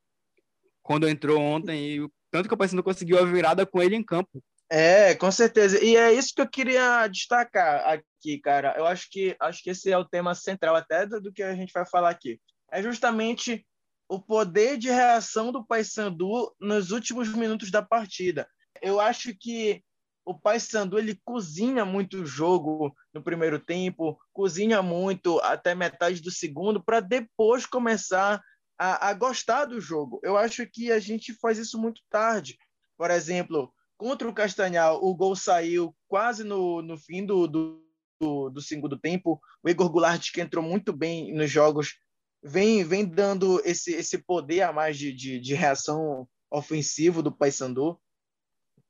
quando 0.83 1.09
entrou 1.09 1.41
ontem. 1.41 1.97
E 1.97 2.09
tanto 2.31 2.49
que 2.49 2.55
o 2.55 2.57
Paysandu 2.57 2.83
conseguiu 2.83 3.19
a 3.19 3.25
virada 3.25 3.67
com 3.67 3.83
ele 3.83 3.97
em 3.97 4.05
campo. 4.05 4.43
É, 4.68 5.14
com 5.14 5.31
certeza. 5.31 5.83
E 5.83 5.96
é 5.96 6.12
isso 6.12 6.33
que 6.35 6.40
eu 6.40 6.48
queria 6.48 7.07
destacar 7.07 7.87
aqui, 7.88 8.38
cara. 8.40 8.74
Eu 8.76 8.85
acho 8.87 9.09
que 9.11 9.37
acho 9.40 9.62
que 9.62 9.70
esse 9.70 9.90
é 9.90 9.96
o 9.96 10.05
tema 10.05 10.35
central 10.35 10.74
até 10.74 11.07
do, 11.07 11.20
do 11.20 11.33
que 11.33 11.42
a 11.42 11.55
gente 11.55 11.72
vai 11.72 11.87
falar 11.87 12.11
aqui. 12.11 12.40
É 12.70 12.83
justamente 12.83 13.64
o 14.09 14.20
poder 14.20 14.76
de 14.76 14.88
reação 14.88 15.52
do 15.52 15.64
Paysandu 15.64 16.55
nos 16.61 16.90
últimos 16.90 17.29
minutos 17.29 17.70
da 17.70 17.83
partida. 17.83 18.48
Eu 18.83 19.00
acho 19.00 19.35
que 19.38 19.83
o 20.24 20.35
Paysandu 20.37 20.98
ele 20.98 21.20
cozinha 21.24 21.85
muito 21.85 22.22
o 22.22 22.26
jogo 22.26 22.92
no 23.14 23.22
primeiro 23.22 23.61
tempo, 23.61 24.18
cozinha 24.33 24.83
muito 24.83 25.38
até 25.40 25.74
metade 25.74 26.20
do 26.20 26.31
segundo 26.33 26.83
para 26.83 26.98
depois 26.98 27.64
começar 27.64 28.42
a, 28.76 29.09
a 29.09 29.14
gostar 29.14 29.66
do 29.66 29.81
jogo. 29.81 30.20
Eu 30.24 30.37
acho 30.37 30.66
que 30.66 30.90
a 30.90 30.98
gente 30.98 31.33
faz 31.35 31.59
isso 31.59 31.81
muito 31.81 32.02
tarde. 32.11 32.59
Por 32.96 33.11
exemplo, 33.11 33.72
Contra 33.99 34.29
o 34.29 34.35
Castanhal, 34.35 35.03
o 35.03 35.15
gol 35.15 35.35
saiu 35.35 35.97
quase 36.07 36.45
no, 36.45 36.83
no 36.83 36.99
fim 36.99 37.25
do, 37.25 37.47
do, 37.47 37.83
do, 38.21 38.51
do 38.51 38.61
segundo 38.61 38.99
tempo. 38.99 39.41
O 39.63 39.69
Igor 39.69 39.89
Goulart, 39.89 40.31
que 40.33 40.41
entrou 40.41 40.63
muito 40.63 40.93
bem 40.93 41.33
nos 41.33 41.51
jogos, 41.51 41.99
vem, 42.43 42.85
vem 42.85 43.05
dando 43.05 43.61
esse, 43.65 43.93
esse 43.93 44.19
poder 44.19 44.63
a 44.63 44.73
mais 44.73 44.99
de, 44.99 45.13
de, 45.13 45.41
de 45.41 45.55
reação 45.55 46.29
ofensivo 46.51 47.23
do 47.23 47.33
Paysandu. 47.33 47.99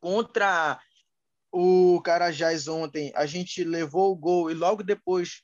Contra 0.00 0.80
o 1.52 2.00
Carajás 2.02 2.68
ontem, 2.68 3.12
a 3.14 3.26
gente 3.26 3.64
levou 3.64 4.12
o 4.12 4.16
gol 4.16 4.50
e 4.50 4.54
logo 4.54 4.82
depois, 4.82 5.42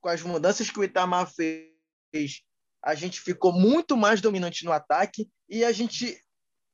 com 0.00 0.08
as 0.08 0.22
mudanças 0.22 0.70
que 0.70 0.80
o 0.80 0.84
Itamar 0.84 1.30
fez, 1.32 2.42
a 2.82 2.94
gente 2.94 3.20
ficou 3.20 3.52
muito 3.52 3.96
mais 3.96 4.20
dominante 4.20 4.64
no 4.64 4.72
ataque 4.72 5.30
e 5.48 5.64
a 5.64 5.70
gente 5.70 6.20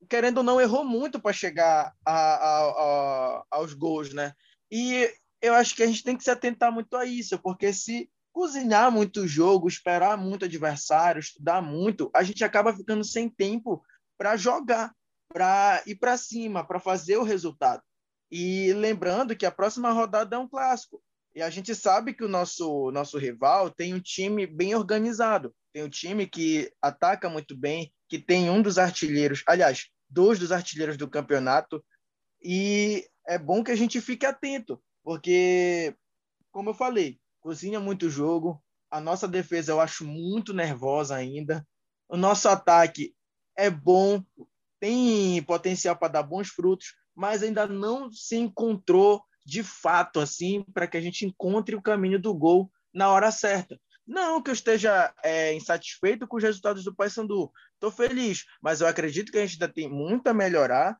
querendo 0.08 0.38
ou 0.38 0.44
não, 0.44 0.60
errou 0.60 0.84
muito 0.84 1.20
para 1.20 1.32
chegar 1.32 1.94
a, 2.04 2.12
a, 2.12 2.68
a, 2.68 3.44
aos 3.50 3.74
gols, 3.74 4.12
né? 4.12 4.32
E 4.70 5.10
eu 5.40 5.54
acho 5.54 5.74
que 5.74 5.82
a 5.82 5.86
gente 5.86 6.02
tem 6.02 6.16
que 6.16 6.24
se 6.24 6.30
atentar 6.30 6.72
muito 6.72 6.96
a 6.96 7.04
isso, 7.04 7.38
porque 7.38 7.72
se 7.72 8.10
cozinhar 8.32 8.90
muito 8.92 9.22
o 9.22 9.28
jogo, 9.28 9.68
esperar 9.68 10.16
muito 10.16 10.44
adversário, 10.44 11.20
estudar 11.20 11.60
muito, 11.60 12.10
a 12.14 12.22
gente 12.22 12.44
acaba 12.44 12.76
ficando 12.76 13.04
sem 13.04 13.28
tempo 13.28 13.82
para 14.16 14.36
jogar. 14.36 14.94
para 15.32 15.82
ir 15.86 15.96
para 15.96 16.16
cima, 16.16 16.64
para 16.66 16.80
fazer 16.80 17.16
o 17.18 17.22
resultado. 17.22 17.82
E 18.30 18.72
lembrando 18.72 19.36
que 19.36 19.44
a 19.44 19.50
próxima 19.50 19.90
rodada 19.90 20.36
é 20.36 20.38
um 20.38 20.48
clássico. 20.48 21.02
E 21.34 21.42
a 21.42 21.50
gente 21.50 21.74
sabe 21.74 22.14
que 22.14 22.24
o 22.24 22.28
nosso, 22.28 22.90
nosso 22.90 23.18
rival 23.18 23.70
tem 23.70 23.94
um 23.94 24.00
time 24.00 24.46
bem 24.46 24.74
organizado, 24.74 25.54
tem 25.78 25.84
um 25.84 25.88
time 25.88 26.26
que 26.26 26.72
ataca 26.82 27.30
muito 27.30 27.56
bem, 27.56 27.92
que 28.08 28.18
tem 28.18 28.50
um 28.50 28.60
dos 28.60 28.78
artilheiros, 28.78 29.44
aliás, 29.46 29.86
dois 30.10 30.36
dos 30.36 30.50
artilheiros 30.50 30.96
do 30.96 31.08
campeonato. 31.08 31.84
E 32.42 33.06
é 33.24 33.38
bom 33.38 33.62
que 33.62 33.70
a 33.70 33.76
gente 33.76 34.00
fique 34.00 34.26
atento, 34.26 34.82
porque, 35.04 35.94
como 36.50 36.70
eu 36.70 36.74
falei, 36.74 37.20
cozinha 37.38 37.78
muito 37.78 38.10
jogo. 38.10 38.60
A 38.90 39.00
nossa 39.00 39.28
defesa 39.28 39.70
eu 39.70 39.80
acho 39.80 40.04
muito 40.04 40.52
nervosa 40.52 41.14
ainda. 41.14 41.64
O 42.08 42.16
nosso 42.16 42.48
ataque 42.48 43.14
é 43.56 43.70
bom, 43.70 44.24
tem 44.80 45.40
potencial 45.44 45.94
para 45.94 46.08
dar 46.08 46.22
bons 46.24 46.48
frutos, 46.48 46.96
mas 47.14 47.40
ainda 47.44 47.68
não 47.68 48.10
se 48.10 48.36
encontrou 48.36 49.22
de 49.46 49.62
fato 49.62 50.18
assim 50.18 50.64
para 50.74 50.88
que 50.88 50.96
a 50.96 51.00
gente 51.00 51.24
encontre 51.24 51.76
o 51.76 51.82
caminho 51.82 52.18
do 52.18 52.34
gol 52.34 52.68
na 52.92 53.10
hora 53.10 53.30
certa. 53.30 53.78
Não 54.08 54.40
que 54.42 54.48
eu 54.48 54.54
esteja 54.54 55.12
é, 55.22 55.52
insatisfeito 55.52 56.26
com 56.26 56.38
os 56.38 56.42
resultados 56.42 56.82
do 56.82 56.94
Paysandu. 56.94 57.52
Estou 57.74 57.90
feliz, 57.90 58.46
mas 58.62 58.80
eu 58.80 58.86
acredito 58.86 59.30
que 59.30 59.36
a 59.36 59.44
gente 59.44 59.62
ainda 59.62 59.72
tem 59.72 59.86
muito 59.86 60.26
a 60.28 60.34
melhorar. 60.34 60.96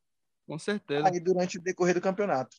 Com 0.46 0.58
certeza. 0.58 1.08
Aí 1.08 1.18
durante 1.18 1.56
o 1.56 1.62
decorrer 1.62 1.94
do 1.94 2.02
campeonato. 2.02 2.54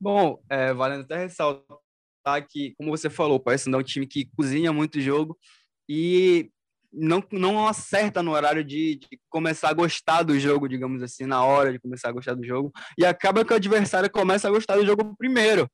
Bom, 0.00 0.42
é, 0.48 0.72
valendo 0.72 1.02
até 1.02 1.18
ressaltar 1.18 1.76
que, 2.48 2.74
como 2.76 2.90
você 2.90 3.10
falou, 3.10 3.36
o 3.36 3.40
Paysandu 3.40 3.76
é 3.76 3.80
um 3.80 3.84
time 3.84 4.06
que 4.06 4.30
cozinha 4.34 4.72
muito 4.72 4.98
jogo 4.98 5.38
e 5.86 6.50
não, 6.90 7.22
não 7.30 7.68
acerta 7.68 8.22
no 8.22 8.32
horário 8.32 8.64
de, 8.64 8.96
de, 8.96 9.20
começar 9.28 9.68
a 9.68 9.74
gostar 9.74 10.22
do 10.22 10.38
jogo, 10.38 10.68
digamos 10.68 11.02
assim, 11.02 11.26
na 11.26 11.44
hora 11.44 11.70
de 11.70 11.78
começar 11.78 12.08
a 12.08 12.12
gostar 12.12 12.34
do 12.34 12.46
jogo, 12.46 12.72
e 12.96 13.04
acaba 13.04 13.44
que 13.44 13.52
o 13.52 13.56
adversário 13.56 14.10
começa 14.10 14.48
a 14.48 14.50
gostar 14.50 14.76
do 14.76 14.86
jogo 14.86 15.14
primeiro. 15.18 15.70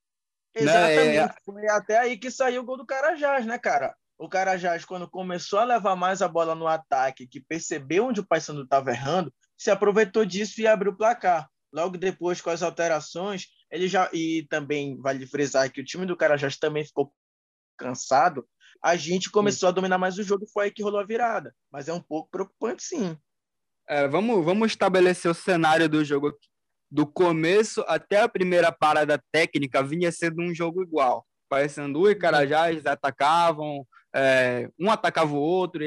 Exatamente. 0.55 1.17
Né? 1.17 1.17
É, 1.17 1.35
Foi 1.45 1.69
até 1.69 1.99
aí 1.99 2.17
que 2.17 2.31
saiu 2.31 2.63
o 2.63 2.65
gol 2.65 2.77
do 2.77 2.87
Carajás, 2.87 3.45
né, 3.45 3.59
cara? 3.59 3.95
O 4.17 4.29
Carajás, 4.29 4.85
quando 4.85 5.11
começou 5.11 5.59
a 5.59 5.65
levar 5.65 5.97
mais 5.97 6.23
a 6.23 6.29
bola 6.29 6.55
no 6.55 6.69
ataque, 6.69 7.27
que 7.27 7.41
percebeu 7.41 8.07
onde 8.07 8.21
o 8.21 8.27
Paysandu 8.27 8.63
estava 8.63 8.91
errando, 8.91 9.35
se 9.59 9.71
aproveitou 9.71 10.25
disso 10.25 10.61
e 10.61 10.67
abriu 10.67 10.93
o 10.93 10.97
placar. 10.97 11.49
Logo 11.73 11.99
depois, 11.99 12.41
com 12.41 12.51
as 12.51 12.63
alterações, 12.63 13.47
ele 13.71 13.89
já 13.89 14.09
e 14.13 14.47
também 14.49 14.97
vale 15.01 15.27
frisar 15.27 15.71
que 15.71 15.81
o 15.81 15.85
time 15.85 16.07
do 16.07 16.17
Carajás 16.17 16.57
também 16.57 16.85
ficou 16.85 17.13
cansado. 17.77 18.47
A 18.83 18.95
gente 18.95 19.31
começou 19.31 19.69
sim. 19.69 19.73
a 19.73 19.75
dominar 19.75 19.99
mais 19.99 20.17
o 20.17 20.23
jogo, 20.23 20.47
foi 20.47 20.67
aí 20.67 20.71
que 20.71 20.83
rolou 20.83 21.01
a 21.01 21.07
virada. 21.07 21.53
Mas 21.73 21.89
é 21.89 21.93
um 21.93 22.01
pouco 22.01 22.31
preocupante, 22.31 22.85
sim. 22.85 23.19
É, 23.89 24.07
vamos, 24.07 24.45
vamos 24.45 24.71
estabelecer 24.71 25.29
o 25.29 25.35
cenário 25.35 25.89
do 25.89 26.05
jogo 26.05 26.29
aqui 26.29 26.54
do 26.95 27.05
começo 27.05 27.85
até 27.89 28.21
a 28.21 28.29
primeira 28.29 28.71
parada 28.71 29.21
técnica 29.33 29.83
vinha 29.83 30.13
sendo 30.13 30.41
um 30.41 30.55
jogo 30.55 30.81
igual. 30.81 31.27
Paysandu 31.49 32.09
e 32.09 32.15
Carajás 32.15 32.87
atacavam, 32.87 33.85
é, 34.15 34.71
um 34.79 34.89
atacava 34.89 35.35
o 35.35 35.41
outro, 35.41 35.83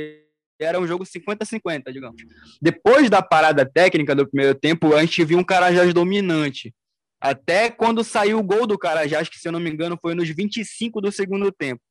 era 0.60 0.78
um 0.78 0.86
jogo 0.86 1.06
50-50, 1.06 1.93
digamos. 1.93 2.22
Depois 2.62 3.10
da 3.10 3.22
parada 3.22 3.65
técnica 3.65 4.13
do 4.13 4.28
primeiro 4.28 4.54
tempo, 4.54 4.93
a 4.93 5.00
gente 5.00 5.24
viu 5.24 5.38
um 5.38 5.46
Carajás 5.46 5.93
dominante. 5.93 6.76
Até 7.22 7.70
quando 7.70 8.04
saiu 8.04 8.39
o 8.39 8.43
gol 8.43 8.67
do 8.67 8.78
Carajás, 8.78 9.30
que 9.30 9.39
se 9.39 9.48
eu 9.48 9.54
não 9.54 9.62
me 9.62 9.70
engano 9.70 9.98
foi 10.02 10.13
nos 10.13 10.28
25 10.28 11.00
do 11.00 11.10
segundo 11.10 11.50
tempo. 11.54 11.82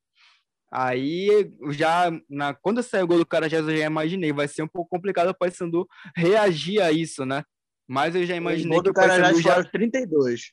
Aí, 0.71 1.51
já 1.71 2.13
na, 2.29 2.53
quando 2.53 2.83
saiu 2.83 3.07
o 3.07 3.09
gol 3.09 3.19
do 3.19 3.27
Carajás, 3.27 3.67
eu 3.67 3.79
já 3.79 3.87
imaginei, 3.87 4.31
vai 4.31 4.47
ser 4.47 4.63
um 4.63 4.69
pouco 4.69 4.91
complicado 4.91 5.31
o 5.31 5.35
Paysandu 5.35 5.89
reagir 6.15 6.83
a 6.83 6.93
isso, 6.93 7.25
né? 7.25 7.43
Mas 7.89 8.15
eu 8.15 8.25
já 8.27 8.35
imaginei 8.35 8.83
que 8.83 8.91
o 8.91 8.95
Paysandu 8.95 9.41
já... 9.41 9.55
foi 9.55 9.63
aos 9.63 9.71
32. 9.71 10.53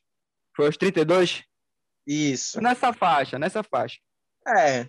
Foi 0.56 0.66
aos 0.66 0.76
32? 0.76 1.44
Isso. 2.06 2.60
Nessa 2.60 2.92
faixa, 2.92 3.38
nessa 3.38 3.62
faixa. 3.62 3.98
É. 4.46 4.88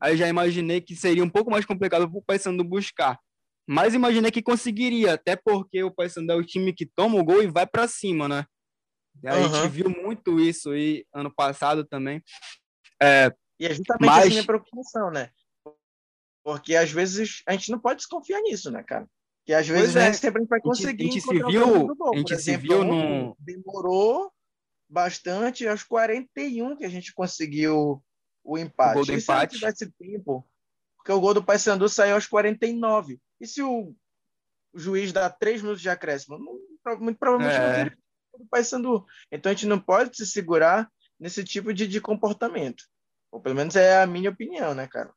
Aí 0.00 0.14
eu 0.14 0.16
já 0.16 0.28
imaginei 0.28 0.80
que 0.80 0.96
seria 0.96 1.22
um 1.22 1.30
pouco 1.30 1.50
mais 1.50 1.64
complicado 1.64 2.08
para 2.08 2.18
o 2.18 2.22
Paysandu 2.22 2.64
buscar. 2.64 3.20
Mas 3.68 3.94
imaginei 3.94 4.30
que 4.30 4.42
conseguiria, 4.42 5.14
até 5.14 5.36
porque 5.36 5.82
o 5.82 5.92
Paysandu 5.92 6.32
é 6.32 6.36
o 6.36 6.44
time 6.44 6.72
que 6.72 6.86
toma 6.86 7.20
o 7.20 7.24
gol 7.24 7.42
e 7.42 7.46
vai 7.46 7.66
para 7.66 7.86
cima, 7.86 8.26
né? 8.26 8.46
A 9.24 9.36
uhum. 9.36 9.54
gente 9.54 9.68
viu 9.68 9.90
muito 9.90 10.40
isso 10.40 10.70
aí 10.70 11.04
ano 11.12 11.32
passado 11.32 11.84
também. 11.84 12.22
É, 13.00 13.32
e 13.60 13.66
é 13.66 13.74
justamente 13.74 14.08
mas... 14.08 14.18
essa 14.20 14.28
minha 14.28 14.44
preocupação, 14.44 15.10
né? 15.10 15.30
Porque 16.42 16.74
às 16.74 16.90
vezes 16.90 17.42
a 17.46 17.52
gente 17.52 17.70
não 17.70 17.78
pode 17.78 17.98
desconfiar 17.98 18.40
nisso, 18.40 18.70
né, 18.70 18.82
cara? 18.82 19.06
Que 19.50 19.54
às 19.54 19.66
vezes 19.66 19.96
é. 19.96 20.12
sempre 20.12 20.38
a 20.38 20.42
gente 20.42 20.48
vai 20.48 20.60
conseguir. 20.60 21.08
A 21.08 21.10
gente, 21.10 21.20
se 21.22 21.34
viu, 21.34 22.12
a 22.14 22.16
gente 22.16 22.38
se 22.38 22.56
viu 22.56 22.84
no. 22.84 23.36
Demorou 23.40 24.32
bastante, 24.88 25.66
aos 25.66 25.82
41 25.82 26.76
que 26.76 26.84
a 26.84 26.88
gente 26.88 27.12
conseguiu 27.12 28.00
o 28.44 28.56
empate. 28.56 28.92
O 28.92 28.94
gol 28.94 29.06
do 29.06 29.12
e 29.12 29.16
empate. 29.16 29.56
se 29.58 29.64
não 29.64 29.72
tivesse 29.72 29.92
tempo, 29.98 30.48
porque 30.96 31.10
o 31.10 31.20
gol 31.20 31.34
do 31.34 31.42
Paysandu 31.42 31.88
saiu 31.88 32.14
aos 32.14 32.28
49. 32.28 33.20
E 33.40 33.46
se 33.48 33.60
o 33.60 33.92
juiz 34.72 35.12
dá 35.12 35.28
três 35.28 35.62
minutos 35.62 35.82
de 35.82 35.90
acréscimo? 35.90 36.38
muito 37.00 37.18
provavelmente 37.18 37.56
é. 37.56 37.66
não 37.66 37.74
teria 37.74 37.98
o 38.32 38.38
do 38.38 38.46
Paysandu. 38.46 39.04
Então 39.32 39.50
a 39.50 39.52
gente 39.52 39.66
não 39.66 39.80
pode 39.80 40.16
se 40.16 40.26
segurar 40.26 40.88
nesse 41.18 41.42
tipo 41.42 41.74
de, 41.74 41.88
de 41.88 42.00
comportamento. 42.00 42.84
Ou 43.32 43.40
pelo 43.40 43.56
menos 43.56 43.74
é 43.74 44.00
a 44.00 44.06
minha 44.06 44.30
opinião, 44.30 44.76
né, 44.76 44.86
cara? 44.86 45.12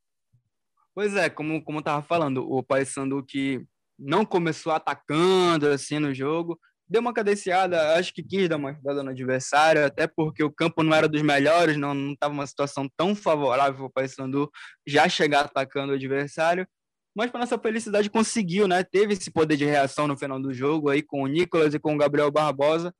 Pois 0.95 1.15
é, 1.15 1.29
como, 1.29 1.63
como 1.63 1.77
eu 1.77 1.83
tava 1.83 2.01
falando, 2.01 2.51
o 2.51 2.63
Paysandu 2.63 3.23
que 3.23 3.63
não 3.97 4.25
começou 4.25 4.71
atacando 4.71 5.67
assim 5.67 5.99
no 5.99 6.13
jogo, 6.13 6.59
deu 6.87 7.01
uma 7.01 7.13
cadenciada, 7.13 7.95
acho 7.95 8.13
que 8.13 8.21
quis 8.21 8.47
dar 8.47 8.57
uma 8.57 8.69
ajudada 8.69 9.03
no 9.03 9.09
adversário, 9.09 9.85
até 9.85 10.05
porque 10.07 10.43
o 10.43 10.51
campo 10.51 10.83
não 10.83 10.93
era 10.93 11.07
dos 11.07 11.21
melhores, 11.21 11.77
não 11.77 12.11
estava 12.11 12.33
uma 12.33 12.45
situação 12.45 12.89
tão 12.95 13.15
favorável 13.15 13.75
para 13.75 13.85
o 13.85 13.89
Paysandu 13.89 14.51
já 14.85 15.07
chegar 15.07 15.45
atacando 15.45 15.91
o 15.91 15.95
adversário, 15.95 16.67
mas 17.15 17.31
para 17.31 17.39
nossa 17.39 17.57
felicidade 17.57 18.09
conseguiu, 18.09 18.67
né? 18.67 18.83
Teve 18.83 19.13
esse 19.13 19.31
poder 19.31 19.55
de 19.55 19.65
reação 19.65 20.07
no 20.07 20.17
final 20.17 20.39
do 20.39 20.53
jogo 20.53 20.89
aí 20.89 21.01
com 21.01 21.23
o 21.23 21.27
Nicolas 21.27 21.73
e 21.73 21.79
com 21.79 21.95
o 21.95 21.97
Gabriel 21.97 22.31
Barbosa, 22.31 22.93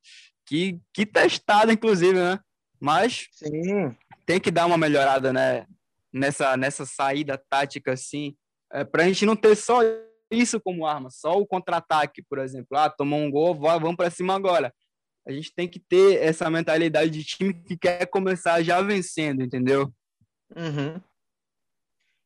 que, 0.45 0.79
que 0.93 1.06
testado 1.06 1.71
inclusive, 1.71 2.13
né? 2.13 2.39
Mas 2.79 3.27
Sim. 3.32 3.95
tem 4.25 4.39
que 4.39 4.51
dar 4.51 4.65
uma 4.65 4.77
melhorada, 4.77 5.34
né? 5.34 5.65
Nessa, 6.12 6.56
nessa 6.56 6.86
saída 6.86 7.41
tática, 7.49 7.93
assim, 7.93 8.36
é, 8.71 8.84
para 8.84 9.03
a 9.03 9.08
gente 9.08 9.25
não 9.25 9.36
ter 9.36 9.56
só 9.56 9.82
isso 10.34 10.60
como 10.60 10.86
arma, 10.86 11.10
só 11.10 11.38
o 11.38 11.46
contra-ataque, 11.46 12.24
por 12.24 12.39
exemplo. 12.39 12.78
Ah, 12.78 12.89
tomou 12.89 13.19
um 13.19 13.32
gol, 13.32 13.56
vamos 13.56 13.96
para 13.96 14.10
cima 14.10 14.36
agora. 14.36 14.74
A 15.26 15.32
gente 15.32 15.54
tem 15.54 15.67
que 15.67 15.80
ter 15.80 16.22
essa 16.22 16.50
mentalidade 16.50 17.12
de 17.12 17.24
time 17.24 17.54
que 17.54 17.78
quer 17.78 18.06
começar 18.08 18.62
já 18.62 18.82
vencendo, 18.82 19.41
entendeu? 19.41 19.93
Uhum. 20.56 21.00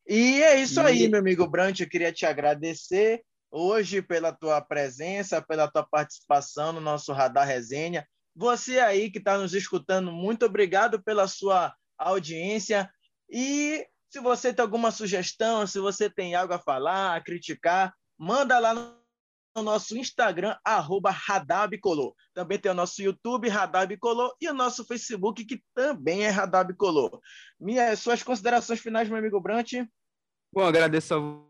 E 0.06 0.42
é 0.42 0.60
isso 0.60 0.80
e... 0.80 0.86
aí, 0.86 1.08
meu 1.08 1.20
amigo 1.20 1.46
Brant. 1.46 1.80
Eu 1.80 1.88
queria 1.88 2.12
te 2.12 2.26
agradecer 2.26 3.22
hoje 3.50 4.02
pela 4.02 4.32
tua 4.32 4.60
presença, 4.60 5.40
pela 5.40 5.70
tua 5.70 5.84
participação 5.84 6.72
no 6.72 6.80
nosso 6.80 7.12
Radar 7.12 7.46
Resenha. 7.46 8.06
Você 8.34 8.78
aí 8.78 9.10
que 9.10 9.18
está 9.18 9.38
nos 9.38 9.54
escutando, 9.54 10.10
muito 10.10 10.46
obrigado 10.46 11.02
pela 11.02 11.28
sua 11.28 11.74
audiência. 11.96 12.90
E 13.30 13.86
se 14.10 14.20
você 14.20 14.52
tem 14.52 14.62
alguma 14.62 14.90
sugestão, 14.90 15.66
se 15.66 15.78
você 15.78 16.08
tem 16.08 16.34
algo 16.34 16.54
a 16.54 16.58
falar, 16.58 17.14
a 17.14 17.20
criticar, 17.20 17.92
manda 18.18 18.58
lá 18.58 18.74
no 18.74 19.62
nosso 19.62 19.96
Instagram, 19.98 20.56
arroba 20.64 21.10
Radabicolor. 21.10 22.14
Também 22.32 22.58
tem 22.58 22.70
o 22.70 22.74
nosso 22.74 23.02
YouTube, 23.02 23.48
Radabicolor, 23.48 24.34
e 24.40 24.48
o 24.48 24.54
nosso 24.54 24.84
Facebook, 24.86 25.44
que 25.44 25.62
também 25.74 26.24
é 26.24 26.30
Radabicolor. 26.30 27.20
Minhas 27.60 28.00
suas 28.00 28.22
considerações 28.22 28.80
finais, 28.80 29.08
meu 29.08 29.18
amigo 29.18 29.40
Brant? 29.40 29.72
Bom, 30.52 30.64
agradeço 30.64 31.14
a 31.14 31.48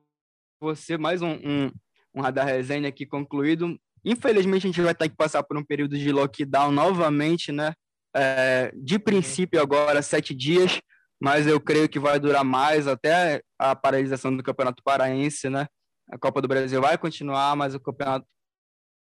você, 0.60 0.98
mais 0.98 1.22
um, 1.22 1.34
um, 1.34 1.70
um 2.14 2.20
Radar 2.20 2.46
Resenha 2.46 2.88
aqui 2.88 3.06
concluído. 3.06 3.78
Infelizmente, 4.04 4.66
a 4.66 4.70
gente 4.70 4.82
vai 4.82 4.94
ter 4.94 5.08
que 5.08 5.16
passar 5.16 5.44
por 5.44 5.56
um 5.56 5.64
período 5.64 5.96
de 5.96 6.10
lockdown 6.10 6.72
novamente, 6.72 7.52
né? 7.52 7.74
É, 8.16 8.72
de 8.74 8.98
princípio, 8.98 9.60
agora, 9.60 10.02
sete 10.02 10.34
dias 10.34 10.80
mas 11.20 11.46
eu 11.46 11.60
creio 11.60 11.88
que 11.88 11.98
vai 11.98 12.18
durar 12.18 12.44
mais 12.44 12.86
até 12.86 13.42
a 13.58 13.74
paralisação 13.74 14.36
do 14.36 14.42
Campeonato 14.42 14.82
Paraense, 14.82 15.48
né? 15.48 15.66
A 16.10 16.18
Copa 16.18 16.40
do 16.40 16.48
Brasil 16.48 16.80
vai 16.80 16.96
continuar, 16.96 17.54
mas 17.56 17.74
o 17.74 17.80
Campeonato 17.80 18.26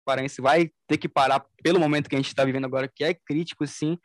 Paraense 0.06 0.42
vai 0.42 0.72
ter 0.88 0.98
que 0.98 1.10
parar 1.10 1.44
pelo 1.64 1.80
momento 1.80 2.08
que 2.08 2.16
a 2.16 2.20
gente 2.20 2.28
está 2.28 2.46
vivendo 2.46 2.66
agora, 2.66 2.90
que 2.94 3.04
é 3.04 3.14
crítico, 3.14 3.66
sim. 3.66 3.98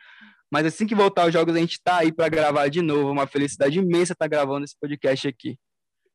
Mas 0.51 0.67
assim 0.67 0.87
que 0.87 0.95
voltar 0.95 1.27
os 1.27 1.33
jogos, 1.33 1.55
a 1.55 1.59
gente 1.59 1.75
está 1.75 1.99
aí 1.99 2.11
para 2.11 2.29
gravar 2.29 2.69
de 2.69 2.83
novo. 2.83 3.13
Uma 3.13 3.27
felicidade 3.27 3.79
imensa 3.79 4.15
estar 4.15 4.25
tá 4.25 4.29
gravando 4.29 4.65
esse 4.65 4.77
podcast 4.81 5.29
aqui. 5.29 5.57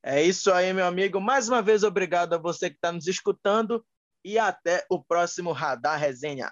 É 0.04 0.22
isso 0.22 0.52
aí, 0.52 0.74
meu 0.74 0.86
amigo. 0.86 1.22
Mais 1.22 1.48
uma 1.48 1.62
vez, 1.62 1.84
obrigado 1.84 2.34
a 2.34 2.38
você 2.38 2.70
que 2.70 2.76
está 2.76 2.92
nos 2.92 3.08
escutando 3.08 3.84
e 4.26 4.38
até 4.38 4.86
o 4.90 5.02
próximo 5.02 5.52
Radar 5.52 6.00
Resenha. 6.00 6.52